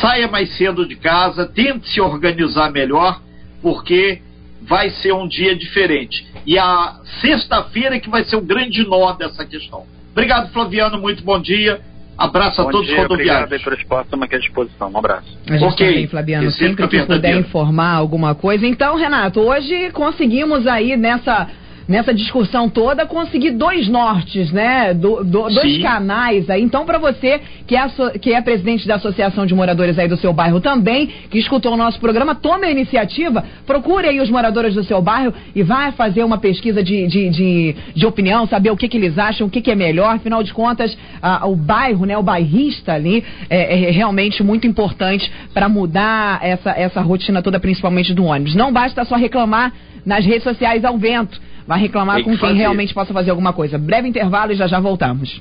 saia 0.00 0.28
mais 0.28 0.56
cedo 0.56 0.86
de 0.86 0.96
casa, 0.96 1.46
tente 1.46 1.88
se 1.90 2.00
organizar 2.00 2.72
melhor, 2.72 3.20
porque 3.62 4.22
vai 4.62 4.90
ser 4.90 5.12
um 5.12 5.26
dia 5.26 5.54
diferente. 5.56 6.26
E 6.46 6.58
a 6.58 6.96
sexta-feira 7.20 7.96
é 7.96 8.00
que 8.00 8.08
vai 8.10 8.24
ser 8.24 8.36
o 8.36 8.40
grande 8.40 8.84
nó 8.86 9.12
dessa 9.12 9.44
questão. 9.44 9.84
Obrigado, 10.12 10.52
Flaviano, 10.52 10.98
muito 10.98 11.22
bom 11.22 11.40
dia. 11.40 11.80
Abraço 12.18 12.60
a 12.60 12.64
Bom 12.64 12.70
todos 12.72 12.86
dia, 12.86 12.98
os 12.98 13.04
obrigado 13.06 13.36
rodoviários. 13.48 13.64
pelo 13.64 13.76
espaço, 13.76 14.02
estamos 14.04 14.24
aqui 14.26 14.34
à 14.34 14.38
disposição. 14.38 14.90
Um 14.90 14.98
abraço. 14.98 15.38
A 15.48 15.52
gente 15.56 15.64
Ok. 15.72 15.86
também, 15.86 16.06
Flaviano, 16.06 16.46
Esse 16.48 16.58
sempre 16.58 16.84
é 16.84 16.88
que 16.88 17.02
puder 17.06 17.36
informar 17.38 17.94
alguma 17.94 18.34
coisa. 18.34 18.66
Então, 18.66 18.96
Renato, 18.96 19.40
hoje 19.40 19.90
conseguimos 19.92 20.66
aí 20.66 20.98
nessa 20.98 21.48
nessa 21.90 22.14
discussão 22.14 22.68
toda 22.68 23.04
conseguir 23.04 23.50
dois 23.50 23.88
nortes, 23.88 24.52
né? 24.52 24.94
Do- 24.94 25.24
do- 25.24 25.48
dois 25.48 25.78
canais 25.82 26.48
aí. 26.48 26.62
Então, 26.62 26.86
para 26.86 26.98
você 26.98 27.40
que 27.66 27.74
é, 27.74 27.80
asso- 27.80 28.12
que 28.20 28.32
é 28.32 28.40
presidente 28.40 28.86
da 28.86 28.94
Associação 28.94 29.44
de 29.44 29.54
Moradores 29.54 29.98
aí 29.98 30.06
do 30.06 30.16
seu 30.16 30.32
bairro 30.32 30.60
também, 30.60 31.08
que 31.30 31.38
escutou 31.38 31.72
o 31.74 31.76
nosso 31.76 31.98
programa, 31.98 32.34
tome 32.34 32.66
a 32.66 32.70
iniciativa, 32.70 33.44
procure 33.66 34.06
aí 34.08 34.20
os 34.20 34.30
moradores 34.30 34.74
do 34.74 34.84
seu 34.84 35.02
bairro 35.02 35.34
e 35.54 35.62
vai 35.64 35.90
fazer 35.92 36.22
uma 36.22 36.38
pesquisa 36.38 36.80
de, 36.82 37.06
de, 37.08 37.28
de, 37.28 37.76
de 37.94 38.06
opinião, 38.06 38.46
saber 38.46 38.70
o 38.70 38.76
que, 38.76 38.88
que 38.88 38.96
eles 38.96 39.18
acham, 39.18 39.48
o 39.48 39.50
que, 39.50 39.60
que 39.60 39.70
é 39.70 39.74
melhor. 39.74 40.14
Afinal 40.14 40.42
de 40.44 40.54
contas, 40.54 40.96
a- 41.20 41.46
o 41.48 41.56
bairro, 41.56 42.06
né? 42.06 42.16
O 42.16 42.22
bairrista 42.22 42.92
ali 42.92 43.24
é, 43.50 43.88
é 43.88 43.90
realmente 43.90 44.42
muito 44.44 44.64
importante 44.66 45.30
para 45.52 45.68
mudar 45.68 46.38
essa, 46.40 46.70
essa 46.70 47.00
rotina 47.00 47.42
toda, 47.42 47.58
principalmente 47.58 48.14
do 48.14 48.24
ônibus. 48.24 48.54
Não 48.54 48.72
basta 48.72 49.04
só 49.04 49.16
reclamar 49.16 49.72
nas 50.06 50.24
redes 50.24 50.44
sociais 50.44 50.84
ao 50.84 50.96
vento. 50.96 51.40
Vai 51.66 51.80
reclamar 51.80 52.16
com 52.18 52.30
que 52.30 52.30
quem 52.30 52.38
fazer. 52.38 52.54
realmente 52.54 52.94
possa 52.94 53.12
fazer 53.12 53.30
alguma 53.30 53.52
coisa. 53.52 53.78
Breve 53.78 54.08
intervalo 54.08 54.52
e 54.52 54.56
já 54.56 54.66
já 54.66 54.80
voltamos. 54.80 55.40